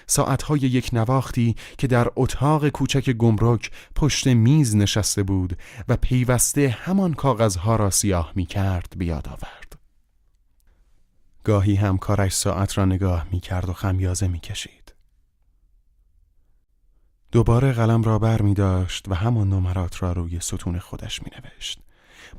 ساعتهای 0.07 0.59
یک 0.59 0.89
نواختی 0.93 1.55
که 1.77 1.87
در 1.87 2.07
اتاق 2.15 2.69
کوچک 2.69 3.09
گمرک 3.09 3.71
پشت 3.95 4.27
میز 4.27 4.75
نشسته 4.75 5.23
بود 5.23 5.57
و 5.87 5.97
پیوسته 5.97 6.69
همان 6.69 7.13
کاغذها 7.13 7.75
را 7.75 7.89
سیاه 7.89 8.31
می 8.35 8.45
کرد 8.45 8.93
بیاد 8.97 9.27
آورد. 9.27 9.62
گاهی 11.43 11.75
هم 11.75 11.97
کارش 11.97 12.33
ساعت 12.33 12.77
را 12.77 12.85
نگاه 12.85 13.27
می 13.31 13.39
کرد 13.39 13.69
و 13.69 13.73
خمیازه 13.73 14.27
می 14.27 14.39
کشید. 14.39 14.93
دوباره 17.31 17.71
قلم 17.71 18.03
را 18.03 18.19
بر 18.19 18.41
می 18.41 18.53
داشت 18.53 19.09
و 19.09 19.13
همان 19.13 19.49
نمرات 19.49 20.03
را 20.03 20.11
روی 20.11 20.39
ستون 20.39 20.79
خودش 20.79 21.23
می 21.23 21.31
نوشت. 21.37 21.79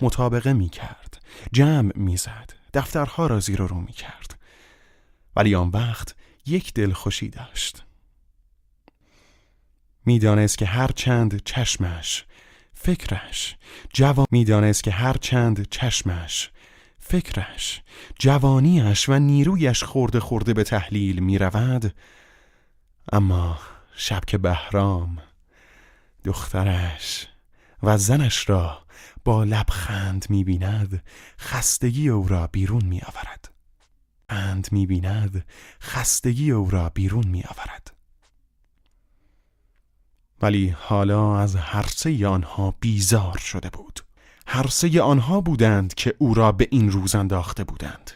مطابقه 0.00 0.52
می 0.52 0.68
کرد. 0.68 1.22
جمع 1.52 1.92
می 1.94 2.16
زد. 2.16 2.52
دفترها 2.74 3.26
را 3.26 3.40
زیر 3.40 3.58
رو 3.58 3.80
می 3.80 3.92
کرد. 3.92 4.40
ولی 5.36 5.54
آن 5.54 5.68
وقت 5.68 6.14
یک 6.46 6.74
دل 6.74 6.92
خوشی 6.92 7.28
داشت. 7.28 7.84
می‌دانست 10.06 10.58
که 10.58 10.66
هر 10.66 10.88
چند 10.88 11.42
چشمش 11.44 12.24
فکرش 12.74 13.56
جوان 13.92 14.26
می‌دانست 14.30 14.84
که 14.84 14.90
هر 14.90 15.16
چند 15.16 15.68
چشمش 15.68 16.50
فکرش 17.06 17.82
جوانیش 18.18 19.08
و 19.08 19.18
نیرویش 19.18 19.84
خورده 19.84 20.20
خورده 20.20 20.54
به 20.54 20.64
تحلیل 20.64 21.18
می 21.18 21.38
رود 21.38 21.94
اما 23.12 23.58
شب 23.94 24.24
که 24.26 24.38
بهرام 24.38 25.18
دخترش 26.24 27.28
و 27.82 27.98
زنش 27.98 28.48
را 28.50 28.84
با 29.24 29.44
لبخند 29.44 30.26
می 30.28 30.44
بیند 30.44 31.02
خستگی 31.38 32.08
او 32.08 32.28
را 32.28 32.46
بیرون 32.46 32.84
می 32.84 33.00
آورد 33.00 33.50
اند 34.28 34.68
می 34.72 34.86
بیند 34.86 35.44
خستگی 35.82 36.50
او 36.50 36.70
را 36.70 36.88
بیرون 36.88 37.26
می 37.26 37.42
آورد 37.42 37.94
ولی 40.42 40.68
حالا 40.68 41.38
از 41.38 41.56
هر 41.56 41.86
سه 41.86 42.26
آنها 42.26 42.74
بیزار 42.80 43.38
شده 43.38 43.70
بود. 43.70 44.00
هر 44.46 44.66
سه 44.66 45.02
آنها 45.02 45.40
بودند 45.40 45.94
که 45.94 46.14
او 46.18 46.34
را 46.34 46.52
به 46.52 46.68
این 46.70 46.90
روز 46.90 47.14
انداخته 47.14 47.64
بودند. 47.64 48.10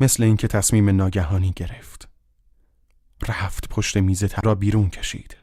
مثل 0.00 0.22
اینکه 0.22 0.48
تصمیم 0.48 0.90
ناگهانی 0.90 1.52
گرفت. 1.56 2.08
رفت 3.28 3.68
پشت 3.68 3.96
میز 3.96 4.24
را 4.42 4.54
بیرون 4.54 4.90
کشید. 4.90 5.36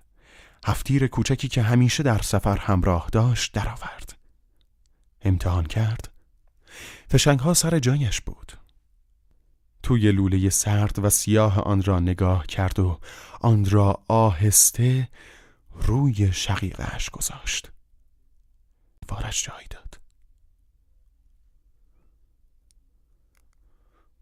هفتیر 0.65 1.07
کوچکی 1.07 1.47
که 1.47 1.61
همیشه 1.61 2.03
در 2.03 2.21
سفر 2.21 2.57
همراه 2.57 3.09
داشت 3.11 3.53
درآورد. 3.53 4.17
امتحان 5.21 5.65
کرد. 5.65 6.11
فشنگ 7.09 7.39
ها 7.39 7.53
سر 7.53 7.79
جایش 7.79 8.21
بود. 8.21 8.53
توی 9.83 10.11
لوله 10.11 10.49
سرد 10.49 10.99
و 10.99 11.09
سیاه 11.09 11.59
آن 11.59 11.83
را 11.83 11.99
نگاه 11.99 12.47
کرد 12.47 12.79
و 12.79 12.99
آن 13.41 13.69
را 13.69 14.03
آهسته 14.07 15.09
روی 15.71 16.33
شقیقش 16.33 17.09
گذاشت. 17.09 17.71
وارش 19.09 19.45
جای 19.45 19.65
داد. 19.69 19.99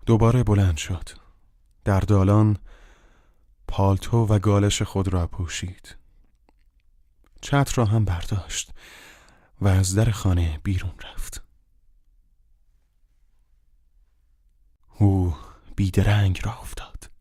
دوباره 0.05 0.43
بلند 0.43 0.77
شد. 0.77 1.09
در 1.85 1.99
دالان 1.99 2.57
پالتو 3.67 4.17
و 4.25 4.39
گالش 4.39 4.81
خود 4.81 5.07
را 5.07 5.27
پوشید. 5.27 5.95
چتر 7.41 7.73
را 7.75 7.85
هم 7.85 8.05
برداشت 8.05 8.71
و 9.61 9.67
از 9.67 9.95
در 9.95 10.11
خانه 10.11 10.59
بیرون 10.63 10.93
رفت. 11.03 11.43
او 14.99 15.35
بیدرنگ 15.75 16.39
را 16.43 16.59
افتاد. 16.59 17.11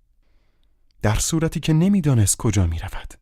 در 1.03 1.19
صورتی 1.19 1.61
که 1.61 1.73
نمی‌دانست 1.73 2.37
کجا 2.37 2.67
می 2.67 2.79
رود 2.79 3.15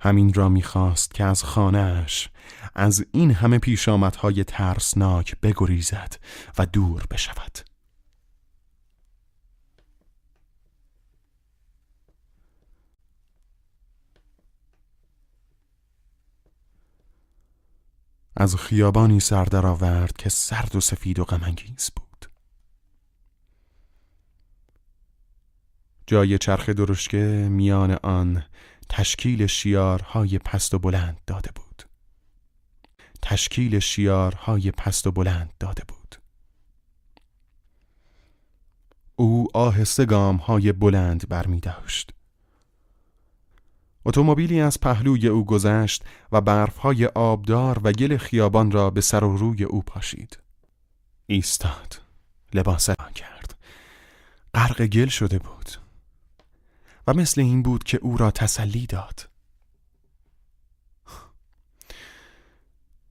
همین 0.00 0.34
را 0.34 0.48
می‌خواست 0.48 1.14
که 1.14 1.24
از 1.24 1.44
خانهاش 1.44 2.28
از 2.74 3.04
این 3.12 3.30
همه 3.30 3.58
پیشامدهای 3.58 4.44
ترسناک 4.44 5.40
بگریزد 5.40 6.16
و 6.58 6.66
دور 6.66 7.06
بشود. 7.10 7.58
از 18.36 18.56
خیابانی 18.56 19.20
سر 19.20 19.44
درآورد 19.44 20.16
که 20.16 20.28
سرد 20.28 20.76
و 20.76 20.80
سفید 20.80 21.18
و 21.18 21.24
غمانگیز 21.24 21.90
بود. 21.96 22.30
جای 26.06 26.38
چرخ 26.38 26.68
درشکه 26.68 27.48
میان 27.50 27.90
آن 28.02 28.44
تشکیل 28.88 29.46
شیارهای 29.46 30.38
پست 30.38 30.74
و 30.74 30.78
بلند 30.78 31.20
داده 31.26 31.50
بود. 31.54 31.73
تشکیل 33.26 33.78
شیارهای 33.78 34.70
پست 34.70 35.06
و 35.06 35.12
بلند 35.12 35.52
داده 35.60 35.82
بود. 35.88 36.16
او 39.16 39.48
آهسته 39.54 40.04
گام 40.04 40.36
های 40.36 40.72
بلند 40.72 41.28
برمی 41.28 41.60
داشت 41.60 42.10
اتومبیلی 44.04 44.60
از 44.60 44.80
پهلوی 44.80 45.28
او 45.28 45.44
گذشت 45.44 46.04
و 46.32 46.40
برفهای 46.40 47.06
آبدار 47.06 47.80
و 47.82 47.92
گل 47.92 48.16
خیابان 48.16 48.70
را 48.70 48.90
به 48.90 49.00
سر 49.00 49.24
و 49.24 49.36
روی 49.36 49.64
او 49.64 49.82
پاشید. 49.82 50.38
ایستاد. 51.26 52.00
لباس 52.54 52.90
کرد. 53.14 53.58
غرق 54.54 54.86
گل 54.86 55.08
شده 55.08 55.38
بود. 55.38 55.70
و 57.06 57.14
مثل 57.14 57.40
این 57.40 57.62
بود 57.62 57.84
که 57.84 57.98
او 57.98 58.16
را 58.16 58.30
تسلی 58.30 58.86
داد. 58.86 59.33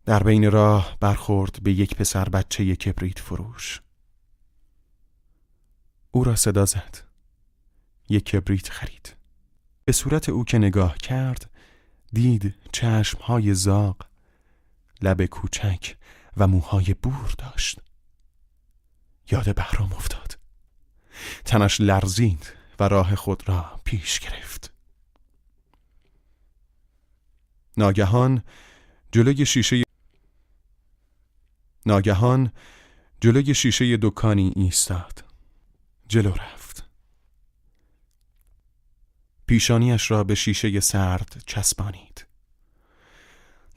در 0.05 0.23
بین 0.23 0.51
راه 0.51 0.97
برخورد 0.99 1.63
به 1.63 1.71
یک 1.71 1.95
پسر 1.95 2.29
بچه 2.29 2.75
کبریت 2.75 3.19
فروش. 3.19 3.81
او 6.11 6.23
را 6.23 6.35
صدا 6.35 6.65
زد. 6.65 6.97
یک 8.09 8.25
کبریت 8.25 8.69
خرید. 8.69 9.15
به 9.85 9.91
صورت 9.91 10.29
او 10.29 10.45
که 10.45 10.57
نگاه 10.57 10.97
کرد 10.97 11.49
دید 12.13 12.55
چشمهای 12.71 13.53
زاغ 13.53 13.97
لب 15.01 15.25
کوچک 15.25 15.95
و 16.37 16.47
موهای 16.47 16.93
بور 16.93 17.33
داشت. 17.37 17.79
یاد 19.31 19.55
بهرام 19.55 19.93
افتاد. 19.93 20.37
تنش 21.45 21.81
لرزید 21.81 22.53
و 22.79 22.87
راه 22.87 23.15
خود 23.15 23.49
را 23.49 23.81
پیش 23.83 24.19
گرفت. 24.19 24.73
ناگهان 27.77 28.43
جلوی 29.11 29.45
شیشه 29.45 29.82
ناگهان 31.85 32.51
جلوی 33.21 33.55
شیشه 33.55 33.97
دکانی 33.97 34.53
ایستاد. 34.55 35.23
جلو 36.07 36.31
رفت. 36.31 36.89
پیشانیش 39.45 40.11
را 40.11 40.23
به 40.23 40.35
شیشه 40.35 40.79
سرد 40.79 41.43
چسبانید. 41.45 42.25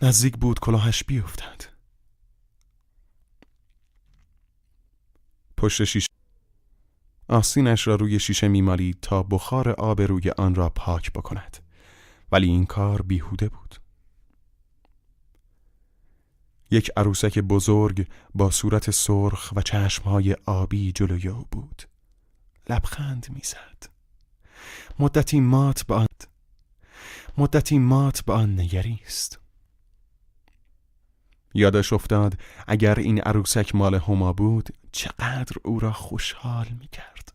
نزدیک 0.03 0.37
بود 0.37 0.61
کلاهش 0.61 1.05
بیفتد. 1.05 1.65
پشت 5.57 5.85
شیشه 5.85 6.07
آستینش 7.29 7.87
را 7.87 7.95
روی 7.95 8.19
شیشه 8.19 8.49
میمالید 8.49 8.99
تا 9.03 9.23
بخار 9.23 9.71
آب 9.71 10.01
روی 10.01 10.31
آن 10.31 10.55
را 10.55 10.71
پاک 10.71 11.13
بکند. 11.13 11.57
ولی 12.33 12.47
این 12.47 12.67
کار 12.67 13.03
بیهوده 13.03 13.49
بود. 13.49 13.86
یک 16.71 16.91
عروسک 16.97 17.39
بزرگ 17.39 18.09
با 18.35 18.51
صورت 18.51 18.91
سرخ 18.91 19.53
و 19.57 19.63
چشمهای 19.63 20.37
آبی 20.47 20.93
جلوی 20.93 21.29
او 21.29 21.47
بود. 21.51 21.83
لبخند 22.71 23.27
می‌زد. 23.31 23.91
مدتی 24.99 25.41
مات 25.41 25.83
به 25.83 25.95
آن 25.95 26.07
مدتی 27.39 27.79
مات 27.79 28.21
به 28.21 28.33
آن 28.33 28.61
نگریست. 28.61 29.39
یادش 31.55 31.93
افتاد 31.93 32.41
اگر 32.67 32.99
این 32.99 33.21
عروسک 33.21 33.75
مال 33.75 33.95
هما 33.95 34.33
بود 34.33 34.69
چقدر 34.93 35.57
او 35.65 35.81
را 35.81 35.93
خوشحال 35.93 36.69
می 36.81 36.89
کرد 36.89 37.33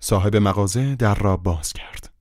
صاحب 0.00 0.36
مغازه 0.36 0.96
در 0.96 1.14
را 1.14 1.36
باز 1.36 1.72
کرد. 1.72 2.12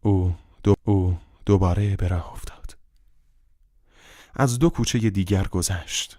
او 0.00 0.34
دو 0.64 0.74
او 0.84 1.18
دوباره 1.46 1.96
به 1.96 2.08
راه 2.08 2.32
افتاد. 2.32 2.76
از 4.34 4.58
دو 4.58 4.70
کوچه 4.70 5.10
دیگر 5.10 5.46
گذشت. 5.46 6.18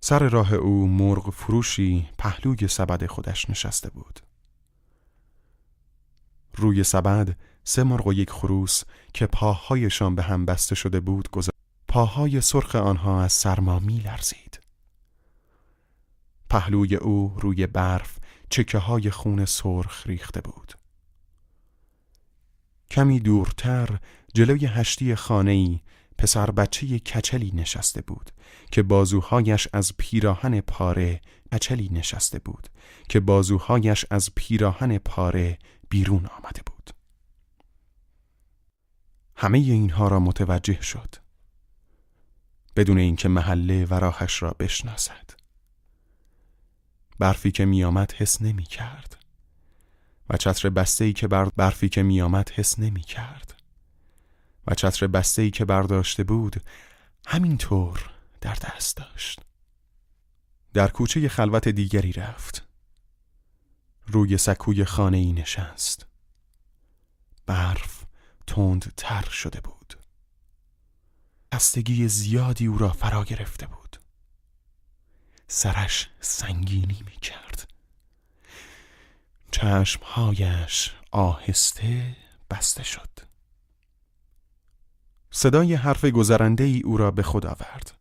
سر 0.00 0.28
راه 0.28 0.54
او 0.54 0.86
مرغ 0.86 1.30
فروشی 1.30 2.08
پهلوی 2.18 2.68
سبد 2.68 3.06
خودش 3.06 3.50
نشسته 3.50 3.90
بود. 3.90 4.20
روی 6.54 6.84
سبد 6.84 7.36
سه 7.64 7.82
مرغ 7.82 8.06
و 8.06 8.12
یک 8.12 8.30
خروس 8.30 8.82
که 9.14 9.26
پاهایشان 9.26 10.14
به 10.14 10.22
هم 10.22 10.46
بسته 10.46 10.74
شده 10.74 11.00
بود 11.00 11.30
گذاشت 11.30 11.58
پاهای 11.88 12.40
سرخ 12.40 12.74
آنها 12.74 13.22
از 13.22 13.32
سرما 13.32 13.78
می 13.78 13.98
لرزید. 13.98 14.60
پهلوی 16.50 16.96
او 16.96 17.36
روی 17.38 17.66
برف 17.66 18.18
چکه 18.50 18.78
های 18.78 19.10
خون 19.10 19.44
سرخ 19.44 20.06
ریخته 20.06 20.40
بود. 20.40 20.79
کمی 22.90 23.20
دورتر 23.20 23.98
جلوی 24.34 24.66
هشتی 24.66 25.14
خانه‌ای 25.14 25.80
پسر 26.18 26.50
بچه 26.50 26.98
کچلی 26.98 27.52
نشسته 27.54 28.02
بود 28.02 28.30
که 28.70 28.82
بازوهایش 28.82 29.68
از 29.72 29.96
پیراهن 29.96 30.60
پاره 30.60 31.20
کچلی 31.52 31.88
نشسته 31.92 32.38
بود 32.38 32.68
که 33.08 33.20
بازوهایش 33.20 34.06
از 34.10 34.34
پیراهن 34.34 34.98
پاره 34.98 35.58
بیرون 35.88 36.26
آمده 36.26 36.62
بود. 36.66 36.90
همه 39.36 39.58
اینها 39.58 40.08
را 40.08 40.20
متوجه 40.20 40.82
شد. 40.82 41.14
بدون 42.76 42.98
اینکه 42.98 43.28
محله 43.28 43.84
و 43.84 43.94
راهش 43.94 44.42
را 44.42 44.50
بشناسد. 44.58 45.30
برفی 47.18 47.50
که 47.50 47.64
میآمد 47.64 48.12
حس 48.12 48.42
نمی 48.42 48.62
کرد 48.64 49.19
و 50.30 50.36
چتر 50.36 50.68
بسته 50.68 51.04
ای 51.04 51.12
که 51.12 51.28
بر 51.28 51.44
برفی 51.44 51.88
که 51.88 52.02
میآمد 52.02 52.50
حس 52.50 52.78
نمی 52.78 53.00
کرد 53.00 53.54
و 54.66 54.74
چتر 54.74 55.06
بسته 55.06 55.42
ای 55.42 55.50
که 55.50 55.64
برداشته 55.64 56.24
بود 56.24 56.62
همینطور 57.26 58.10
در 58.40 58.54
دست 58.54 58.96
داشت. 58.96 59.40
در 60.74 60.88
کوچه 60.88 61.28
خلوت 61.28 61.68
دیگری 61.68 62.12
رفت. 62.12 62.66
روی 64.06 64.38
سکوی 64.38 64.84
خانه 64.84 65.16
ای 65.16 65.32
نشست. 65.32 66.06
برف 67.46 68.04
تند 68.46 68.92
تر 68.96 69.28
شده 69.30 69.60
بود. 69.60 69.98
خستگی 71.54 72.08
زیادی 72.08 72.66
او 72.66 72.78
را 72.78 72.92
فرا 72.92 73.24
گرفته 73.24 73.66
بود. 73.66 73.96
سرش 75.48 76.10
سنگینی 76.20 77.02
می 77.06 77.16
کرد 77.16 77.72
چشمهایش 79.50 80.94
آهسته 81.10 82.16
بسته 82.50 82.82
شد. 82.82 83.10
صدای 85.30 85.74
حرف 85.74 86.04
گذرنده 86.04 86.64
ای 86.64 86.80
او 86.80 86.96
را 86.96 87.10
به 87.10 87.22
خود 87.22 87.46
آورد. 87.46 87.92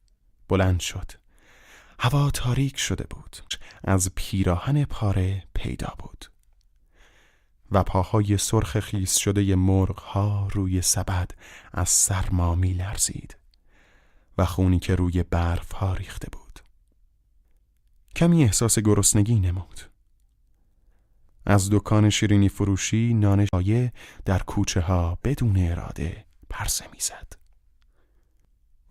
بلند 0.47 0.80
شد. 0.80 1.12
هوا 2.00 2.32
تاریک 2.32 2.78
شده 2.78 3.04
بود. 3.10 3.38
از 3.84 4.12
پیراهن 4.16 4.86
پاره 4.86 5.43
پیدا 5.54 5.93
بود. 6.00 6.26
و 7.72 7.84
پاهای 7.84 8.38
سرخ 8.38 8.80
خیس 8.80 9.18
شده 9.18 9.56
مرغ 9.56 10.00
ها 10.00 10.47
روی 10.52 10.82
سبد 10.82 11.32
از 11.72 11.89
سرما 11.89 12.56
می 12.56 12.74
لرزید 12.74 13.38
و 14.38 14.45
خونی 14.45 14.80
که 14.80 14.95
روی 14.95 15.24
برف 15.24 15.72
ها 15.72 15.93
ریخته 15.93 16.28
بود. 16.32 16.60
کمی 18.16 18.43
احساس 18.43 18.80
گرسنگی 18.80 19.39
نمود. 19.39 19.89
از 21.50 21.70
دکان 21.70 22.10
شیرینی 22.10 22.50
فروشی 22.50 23.14
نان 23.14 23.45
شایه 23.45 23.93
در 24.26 24.39
کوچه 24.39 24.82
ها 24.82 25.18
بدون 25.24 25.58
اراده 25.58 26.26
پرسه 26.50 26.86
می‌زد. 26.93 27.34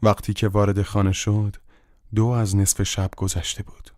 وقتی 0.03 0.33
که 0.33 0.49
وارد 0.49 0.83
خانه 0.83 1.13
شد 1.13 1.57
دو 2.15 2.27
از 2.27 2.57
نصف 2.57 2.83
شب 2.83 3.11
گذشته 3.17 3.63
بود. 3.63 3.91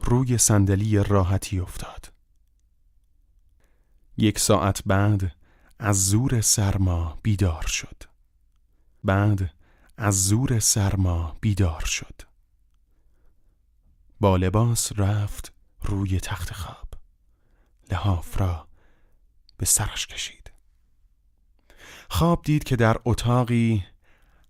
روی 0.00 0.38
صندلی 0.38 1.02
راحتی 1.02 1.60
افتاد. 1.60 2.12
یک 4.16 4.38
ساعت 4.38 4.82
بعد 4.86 5.36
از 5.78 6.06
زور 6.08 6.40
سرما 6.40 7.18
بیدار 7.22 7.66
شد. 7.66 8.02
بعد 9.04 9.54
از 9.96 10.24
زور 10.24 10.58
سرما 10.58 11.36
بیدار 11.40 11.84
شد. 11.84 12.22
با 14.20 14.36
لباس 14.36 14.92
رفت 14.96 15.52
روی 15.82 16.20
تخت 16.20 16.52
خواب. 16.52 16.91
لحاف 17.90 18.40
را 18.40 18.68
به 19.56 19.66
سرش 19.66 20.06
کشید. 20.06 20.52
خواب 22.08 22.42
دید 22.42 22.64
که 22.64 22.76
در 22.76 22.96
اتاقی 23.04 23.84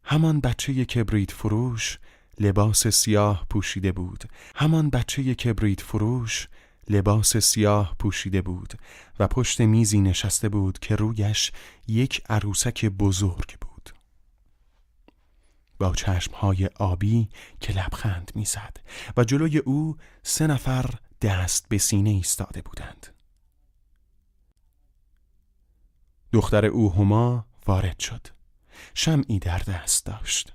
همان 0.04 0.40
بچه 0.40 0.84
کبریت 0.84 1.30
فروش 1.30 1.98
لباس 2.40 2.86
سیاه 2.86 3.46
پوشیده 3.50 3.92
بود. 3.92 4.24
همان 4.54 4.90
بچه 4.90 5.34
کبریت 5.34 5.80
فروش 5.80 6.48
لباس 6.88 7.36
سیاه 7.36 7.96
پوشیده 7.98 8.42
بود 8.42 8.74
و 9.18 9.28
پشت 9.28 9.60
میزی 9.60 10.00
نشسته 10.00 10.48
بود 10.48 10.78
که 10.78 10.96
رویش 10.96 11.52
یک 11.88 12.22
عروسک 12.28 12.84
بزرگ 12.86 13.58
بود. 13.60 13.90
با 15.78 15.94
چشمهای 15.94 16.66
آبی 16.66 17.28
که 17.60 17.72
لبخند 17.72 18.32
می‌زد 18.34 18.76
و 19.16 19.24
جلوی 19.24 19.58
او 19.58 19.96
سه 20.22 20.46
نفر 20.46 20.90
دست 21.22 21.68
به 21.68 21.78
سینه 21.78 22.10
ایستاده 22.10 22.62
بودند. 22.62 23.11
دختر 26.32 26.66
او 26.66 26.92
هما 26.92 27.46
وارد 27.66 27.98
شد. 27.98 28.26
شمعی 28.94 29.38
در 29.38 29.58
دست 29.58 30.06
داشت. 30.06 30.54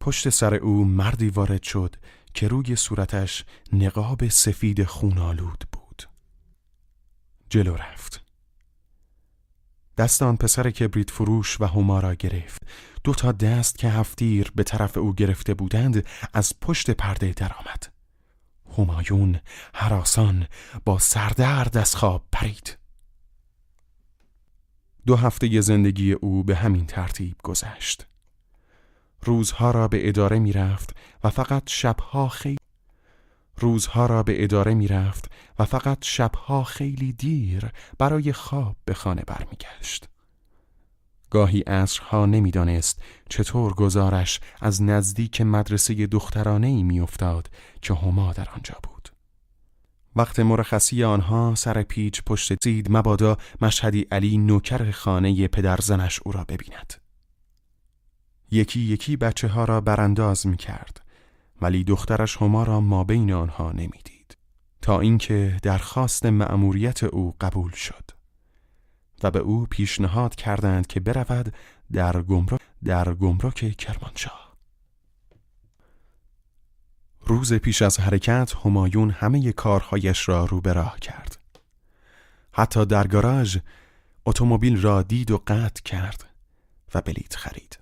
پشت 0.00 0.28
سر 0.28 0.54
او 0.54 0.84
مردی 0.84 1.30
وارد 1.30 1.62
شد 1.62 1.96
که 2.34 2.48
روی 2.48 2.76
صورتش 2.76 3.44
نقاب 3.72 4.28
سفید 4.28 4.84
خونالود 4.84 5.64
بود. 5.72 6.02
جلو 7.50 7.74
رفت. 7.74 8.24
دست 9.98 10.22
آن 10.22 10.36
پسر 10.36 10.70
کبریت 10.70 11.10
فروش 11.10 11.60
و 11.60 11.66
هما 11.66 12.00
را 12.00 12.14
گرفت. 12.14 12.62
دو 13.04 13.14
تا 13.14 13.32
دست 13.32 13.78
که 13.78 13.88
هفتیر 13.88 14.52
به 14.54 14.62
طرف 14.62 14.96
او 14.96 15.14
گرفته 15.14 15.54
بودند 15.54 16.06
از 16.34 16.60
پشت 16.60 16.90
پرده 16.90 17.32
درآمد. 17.32 17.92
همایون 18.78 19.40
حراسان 19.74 20.46
با 20.84 20.98
سردرد 20.98 21.76
از 21.76 21.96
خواب 21.96 22.24
پرید. 22.32 22.78
دو 25.08 25.16
هفته 25.16 25.60
زندگی 25.60 26.12
او 26.12 26.42
به 26.42 26.56
همین 26.56 26.86
ترتیب 26.86 27.36
گذشت 27.42 28.06
روزها 29.22 29.70
را 29.70 29.88
به 29.88 30.08
اداره 30.08 30.38
می 30.38 30.52
رفت 30.52 30.96
و 31.24 31.30
فقط 31.30 31.62
شبها 31.66 32.28
خیلی 32.28 32.58
روزها 33.56 34.06
را 34.06 34.22
به 34.22 34.44
اداره 34.44 34.74
می 34.74 34.88
رفت 34.88 35.30
و 35.58 35.64
فقط 35.64 35.98
شبها 36.04 36.64
خیلی 36.64 37.12
دیر 37.12 37.72
برای 37.98 38.32
خواب 38.32 38.76
به 38.84 38.94
خانه 38.94 39.22
برمیگشت. 39.26 40.08
گاهی 41.30 41.60
عصرها 41.60 42.26
نمی‌دانست 42.26 43.02
چطور 43.28 43.74
گزارش 43.74 44.40
از 44.60 44.82
نزدیک 44.82 45.40
مدرسه 45.40 46.06
دخترانه 46.06 46.66
ای 46.66 46.82
میافتاد 46.82 47.50
که 47.82 47.94
هما 47.94 48.32
در 48.32 48.48
آنجا 48.54 48.76
بود. 48.82 48.97
وقت 50.18 50.40
مرخصی 50.40 51.04
آنها 51.04 51.54
سر 51.54 51.82
پیچ 51.82 52.22
پشت 52.22 52.64
زید 52.64 52.86
مبادا 52.90 53.36
مشهدی 53.62 54.06
علی 54.12 54.38
نوکر 54.38 54.90
خانه 54.90 55.48
پدرزنش 55.48 56.20
او 56.24 56.32
را 56.32 56.44
ببیند. 56.44 56.94
یکی 58.50 58.80
یکی 58.80 59.16
بچه 59.16 59.48
ها 59.48 59.64
را 59.64 59.80
برانداز 59.80 60.46
می 60.46 60.56
کرد 60.56 61.00
ولی 61.62 61.84
دخترش 61.84 62.36
هما 62.36 62.62
را 62.62 62.80
ما 62.80 63.04
بین 63.04 63.32
آنها 63.32 63.72
نمی‌دید 63.72 64.36
تا 64.82 65.00
اینکه 65.00 65.56
درخواست 65.62 66.26
مأموریت 66.26 67.04
او 67.04 67.34
قبول 67.40 67.72
شد 67.72 68.10
و 69.22 69.30
به 69.30 69.38
او 69.38 69.66
پیشنهاد 69.70 70.34
کردند 70.34 70.86
که 70.86 71.00
برود 71.00 71.54
در 71.92 72.22
گمرک 72.22 72.60
در 72.84 73.14
گمرک 73.14 73.76
کرمانشاه 73.78 74.47
روز 77.28 77.52
پیش 77.52 77.82
از 77.82 78.00
حرکت 78.00 78.54
همایون 78.64 79.10
همه 79.10 79.52
کارهایش 79.52 80.28
را 80.28 80.44
رو 80.44 80.60
به 80.60 80.72
راه 80.72 81.00
کرد. 81.00 81.38
حتی 82.52 82.86
در 82.86 83.06
گاراژ 83.06 83.58
اتومبیل 84.26 84.82
را 84.82 85.02
دید 85.02 85.30
و 85.30 85.42
قطع 85.46 85.82
کرد 85.84 86.24
و 86.94 87.00
بلیت 87.00 87.36
خرید. 87.36 87.78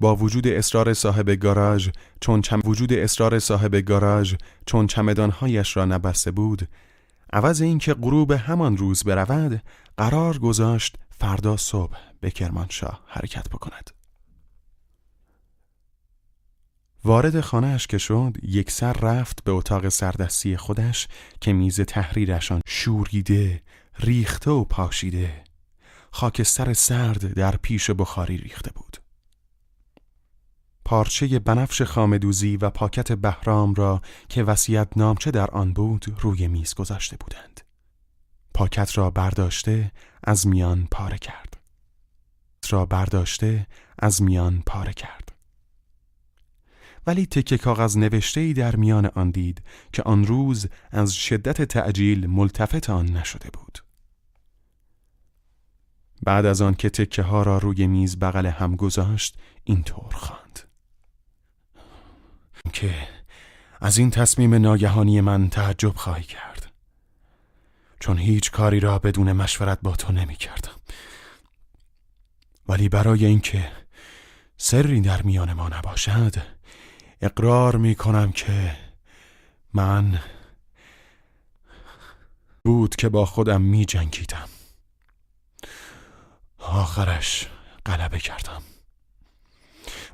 با 0.00 0.16
وجود 0.16 0.46
اصرار 0.46 0.94
صاحب 0.94 1.30
گاراژ 1.30 1.88
چون 2.20 2.42
چم... 2.42 2.60
وجود 2.64 2.92
اصرار 2.92 3.38
صاحب 3.38 3.74
گاراژ 3.74 4.34
چون 4.66 4.86
چمدانهایش 4.86 5.76
را 5.76 5.84
نبسته 5.84 6.30
بود 6.30 6.68
عوض 7.32 7.62
اینکه 7.62 7.94
غروب 7.94 8.30
همان 8.30 8.76
روز 8.76 9.04
برود 9.04 9.62
قرار 9.96 10.38
گذاشت 10.38 10.96
فردا 11.10 11.56
صبح 11.56 11.96
به 12.20 12.30
کرمانشاه 12.30 13.02
حرکت 13.06 13.48
بکند. 13.48 13.90
وارد 17.04 17.40
خانهاش 17.40 17.86
که 17.86 17.98
شد 17.98 18.36
یک 18.42 18.70
سر 18.70 18.92
رفت 18.92 19.44
به 19.44 19.52
اتاق 19.52 19.88
سردستی 19.88 20.56
خودش 20.56 21.08
که 21.40 21.52
میز 21.52 21.80
تحریرشان 21.80 22.60
شوریده 22.66 23.62
ریخته 23.98 24.50
و 24.50 24.64
پاشیده 24.64 25.44
خاکستر 26.10 26.72
سرد 26.72 27.34
در 27.34 27.56
پیش 27.56 27.90
بخاری 27.90 28.36
ریخته 28.36 28.70
بود 28.74 28.96
پارچه 30.84 31.38
بنفش 31.38 31.82
خامدوزی 31.82 32.56
و 32.56 32.70
پاکت 32.70 33.12
بهرام 33.12 33.74
را 33.74 34.02
که 34.28 34.42
وسیعت 34.42 34.88
نامچه 34.96 35.30
در 35.30 35.50
آن 35.50 35.72
بود 35.72 36.16
روی 36.20 36.48
میز 36.48 36.74
گذاشته 36.74 37.16
بودند. 37.20 37.60
پاکت 38.54 38.98
را 38.98 39.10
برداشته 39.10 39.92
از 40.24 40.46
میان 40.46 40.88
پاره 40.90 41.18
کرد. 41.18 41.56
را 42.70 42.86
برداشته 42.86 43.66
از 43.98 44.22
میان 44.22 44.62
پاره 44.66 44.92
کرد. 44.92 45.31
ولی 47.06 47.26
تکه 47.26 47.58
کاغذ 47.58 47.96
نوشته 47.96 48.52
در 48.52 48.76
میان 48.76 49.06
آن 49.06 49.30
دید 49.30 49.62
که 49.92 50.02
آن 50.02 50.26
روز 50.26 50.68
از 50.90 51.14
شدت 51.14 51.62
تعجیل 51.62 52.26
ملتفت 52.26 52.90
آن 52.90 53.06
نشده 53.06 53.50
بود. 53.52 53.78
بعد 56.22 56.46
از 56.46 56.62
آن 56.62 56.74
که 56.74 56.90
تکه 56.90 57.22
ها 57.22 57.42
را 57.42 57.58
روی 57.58 57.86
میز 57.86 58.18
بغل 58.18 58.46
هم 58.46 58.76
گذاشت 58.76 59.38
اینطور 59.64 60.14
خواند. 60.14 60.60
که 62.72 62.94
از 63.80 63.98
این 63.98 64.10
تصمیم 64.10 64.54
ناگهانی 64.54 65.20
من 65.20 65.48
تعجب 65.48 65.96
خواهی 65.96 66.24
کرد 66.24 66.72
چون 68.00 68.18
هیچ 68.18 68.50
کاری 68.50 68.80
را 68.80 68.98
بدون 68.98 69.32
مشورت 69.32 69.78
با 69.82 69.96
تو 69.96 70.12
نمی 70.12 70.36
کردم 70.36 70.72
ولی 72.68 72.88
برای 72.88 73.26
اینکه 73.26 73.72
سری 74.56 75.00
در 75.00 75.22
میان 75.22 75.52
ما 75.52 75.68
نباشد 75.68 76.34
اقرار 77.22 77.76
می 77.76 77.94
کنم 77.94 78.32
که 78.32 78.76
من 79.74 80.20
بود 82.64 82.96
که 82.96 83.08
با 83.08 83.26
خودم 83.26 83.60
می 83.60 83.84
جنگیدم 83.84 84.48
آخرش 86.58 87.48
غلبه 87.86 88.18
کردم. 88.18 88.62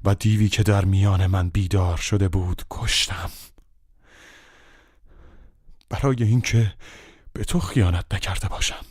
و 0.04 0.14
دیوی 0.14 0.48
که 0.48 0.62
در 0.62 0.84
میان 0.84 1.26
من 1.26 1.48
بیدار 1.48 1.96
شده 1.96 2.28
بود 2.28 2.62
کشتم. 2.70 3.30
برای 5.88 6.22
اینکه 6.22 6.74
به 7.32 7.44
تو 7.44 7.60
خیانت 7.60 8.14
نکرده 8.14 8.48
باشم. 8.48 8.84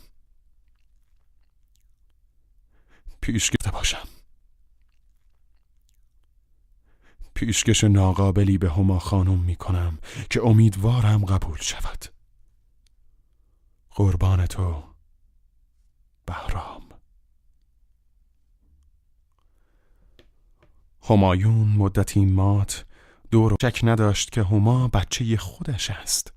پیش 3.21 3.49
گرفته 3.49 3.71
باشم. 3.71 4.16
پیشکش 7.37 7.83
ناقابلی 7.83 8.57
به 8.57 8.69
هما 8.69 8.99
خانم 8.99 9.39
می 9.39 9.55
کنم 9.55 9.97
که 10.29 10.41
امیدوارم 10.45 11.25
قبول 11.25 11.57
شود 11.61 12.05
قربان 13.95 14.45
تو 14.45 14.83
بهرام 16.25 16.81
همایون 21.09 21.67
مدتی 21.67 22.25
مات 22.25 22.85
دور 23.31 23.55
شک 23.61 23.79
نداشت 23.83 24.31
که 24.31 24.43
هما 24.43 24.87
بچه 24.87 25.37
خودش 25.37 25.89
است 25.89 26.33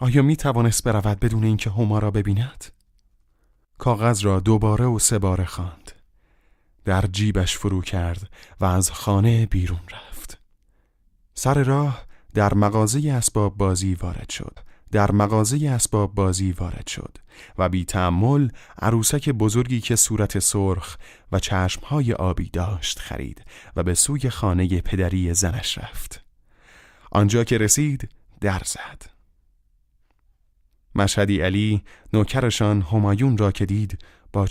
آیا 0.00 0.22
می 0.22 0.36
توانست 0.36 0.84
برود 0.84 1.20
بدون 1.20 1.44
اینکه 1.44 1.70
هما 1.70 1.98
را 1.98 2.10
ببیند؟ 2.10 2.64
کاغذ 3.78 4.24
را 4.24 4.40
دوباره 4.40 4.84
و 4.84 4.98
سه 4.98 5.18
باره 5.18 5.44
خواند. 5.44 5.95
در 6.86 7.04
جیبش 7.12 7.56
فرو 7.56 7.82
کرد 7.82 8.30
و 8.60 8.64
از 8.64 8.90
خانه 8.90 9.46
بیرون 9.46 9.80
رفت. 9.92 10.40
سر 11.34 11.62
راه 11.62 12.06
در 12.34 12.54
مغازه 12.54 13.10
اسباب 13.10 13.56
بازی 13.56 13.94
وارد 13.94 14.30
شد. 14.30 14.58
در 14.92 15.12
مغازه 15.12 15.68
اسباب 15.68 16.14
بازی 16.14 16.52
وارد 16.52 16.86
شد 16.86 17.18
و 17.58 17.68
بی 17.68 17.84
تعمل 17.84 18.48
عروسک 18.78 19.28
بزرگی 19.28 19.80
که 19.80 19.96
صورت 19.96 20.38
سرخ 20.38 20.96
و 21.32 21.38
چشمهای 21.38 22.12
آبی 22.12 22.50
داشت 22.50 22.98
خرید 22.98 23.44
و 23.76 23.82
به 23.82 23.94
سوی 23.94 24.30
خانه 24.30 24.80
پدری 24.80 25.34
زنش 25.34 25.78
رفت. 25.78 26.24
آنجا 27.12 27.44
که 27.44 27.58
رسید 27.58 28.08
در 28.40 28.62
زد. 28.64 29.02
مشهدی 30.94 31.40
علی 31.40 31.84
نوکرشان 32.12 32.82
همایون 32.82 33.38
را 33.38 33.52
که 33.52 33.66
دید 33.66 33.98
با 34.32 34.46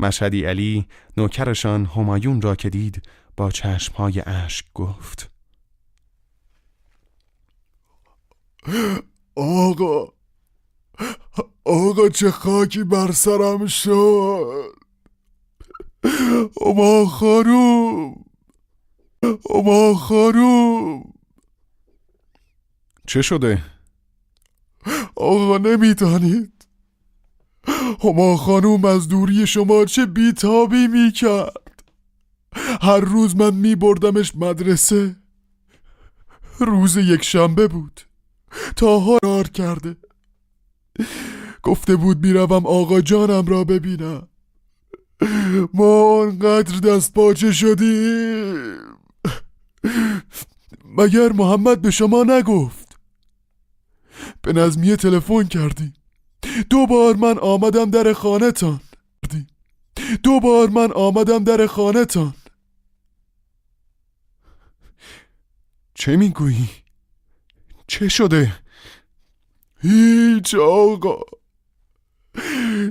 مشهدی 0.00 0.44
علی 0.44 0.86
نوکرشان 1.16 1.84
همایون 1.86 2.40
را 2.40 2.56
که 2.56 2.70
دید 2.70 3.02
با 3.36 3.50
چشمهای 3.50 4.20
اشک 4.20 4.64
گفت. 4.74 5.30
آقا 9.34 10.12
آقا 11.64 12.08
چه 12.08 12.30
خاکی 12.30 12.84
بر 12.84 13.12
سرم 13.12 13.66
شد. 13.66 14.74
اما 16.66 17.06
خانوم 17.06 18.24
اما 19.50 19.94
خانوم. 19.94 21.12
چه 23.06 23.22
شده؟ 23.22 23.64
آقا 25.16 25.58
نمی‌دانید. 25.58 26.59
هما 28.02 28.36
خانوم 28.36 28.84
از 28.84 29.08
دوری 29.08 29.46
شما 29.46 29.84
چه 29.84 30.06
بیتابی 30.06 30.86
می‌کرد. 30.86 31.82
هر 32.82 33.00
روز 33.00 33.36
من 33.36 33.54
میبردمش 33.54 34.36
مدرسه. 34.36 35.16
روز 36.58 36.96
یک 36.96 37.22
شنبه 37.24 37.68
بود. 37.68 38.00
تا 38.76 39.18
رار 39.22 39.48
کرده. 39.48 39.96
گفته 41.62 41.96
بود 41.96 42.26
می‌روم 42.26 42.66
آقا 42.66 43.00
جانم 43.00 43.46
را 43.46 43.64
ببینم. 43.64 44.28
ما 45.74 46.20
آنقدر 46.20 46.78
دست 46.78 47.14
پاچه 47.14 47.52
شدیم. 47.52 48.74
مگر 50.84 51.32
محمد 51.32 51.82
به 51.82 51.90
شما 51.90 52.24
نگفت؟ 52.24 52.98
به 54.42 54.52
نظمیه 54.52 54.96
تلفن 54.96 55.44
کردیم. 55.44 55.92
دو 56.70 56.86
بار 56.86 57.16
من 57.16 57.38
آمدم 57.38 57.90
در 57.90 58.12
خانه 58.12 58.52
تان 58.52 58.80
دو 60.22 60.40
بار 60.40 60.68
من 60.68 60.92
آمدم 60.92 61.44
در 61.44 61.66
خانه 61.66 62.04
تان 62.04 62.34
چه 65.94 66.16
می‌گویی؟ 66.16 66.70
چه 67.86 68.08
شده؟ 68.08 68.60
هیچ 69.82 70.54
آقا. 70.54 71.20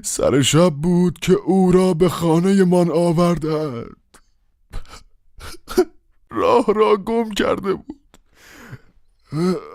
سر 0.04 0.42
شب 0.42 0.70
بود 0.70 1.20
که 1.20 1.34
او 1.34 1.72
را 1.72 1.94
به 1.94 2.10
خانه 2.10 2.64
من 2.64 2.92
آوردند. 2.92 4.18
راه 6.30 6.66
را 6.68 6.98
گم 6.98 7.32
کرده 7.32 7.74
بود. 7.74 8.18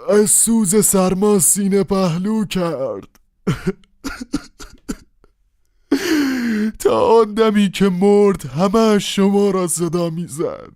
از 0.08 0.30
سوز 0.30 0.86
سرما 0.86 1.38
سینه 1.38 1.82
پهلو 1.84 2.44
کرد. 2.44 3.23
تا 6.78 7.20
آن 7.20 7.34
دمی 7.34 7.70
که 7.70 7.88
مرد 7.88 8.46
همه 8.46 8.98
شما 8.98 9.50
را 9.50 9.66
صدا 9.66 10.10
می‌زد. 10.10 10.72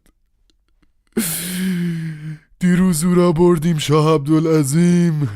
دیروز 2.59 3.05
او 3.05 3.14
را 3.14 3.33
بردیم 3.33 3.79
شاه 3.79 4.14
عبدالعظیم. 4.14 5.29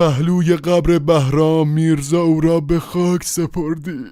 پهلوی 0.00 0.56
قبر 0.56 0.98
بهرام 0.98 1.68
میرزا 1.68 2.20
او 2.20 2.40
را 2.40 2.60
به 2.60 2.80
خاک 2.80 3.24
سپردیم. 3.24 4.10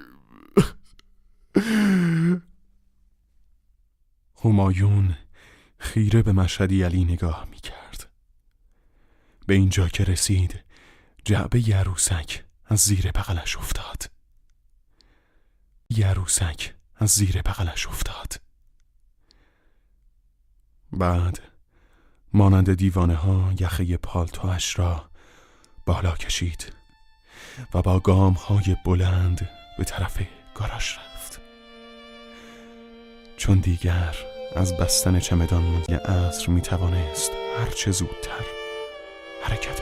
همایون 4.45 5.15
خیره 5.79 6.23
به 6.23 6.33
مشهدی 6.33 6.83
علی 6.83 7.05
نگاه 7.05 7.49
می 7.51 7.57
کرد 7.57 8.11
به 9.47 9.55
اینجا 9.55 9.89
که 9.89 10.05
رسید 10.05 10.65
جعبه 11.25 11.69
یروسک 11.69 12.45
از 12.69 12.79
زیر 12.79 13.13
بغلش 13.13 13.57
افتاد. 13.57 14.11
یروسک 15.91 16.75
از 16.97 17.11
زیر 17.11 17.43
بغلش 17.43 17.87
افتاد. 17.87 18.41
بعد 20.93 21.41
مانند 22.33 22.75
دیوانه 22.75 23.15
ها 23.15 23.53
یخه 23.61 23.97
پالتوش 23.97 24.79
را 24.79 25.11
بالا 25.87 26.17
کشید 26.17 26.73
و 27.75 27.83
با 27.83 28.01
گام 28.01 28.33
های 28.33 28.77
بلند 28.85 29.49
به 29.79 29.85
طرف 29.85 30.19
گاراژ 30.55 30.99
رفت. 30.99 31.41
چون 33.37 33.59
دیگر 33.59 34.17
از 34.57 34.77
بستن 34.77 35.21
چمدان 35.21 35.63
منزی 35.63 35.95
عصر 35.95 36.51
می 36.51 36.61
توانست 36.61 37.31
هرچه 37.59 37.91
زودتر 37.91 38.45
حرکت 39.43 39.81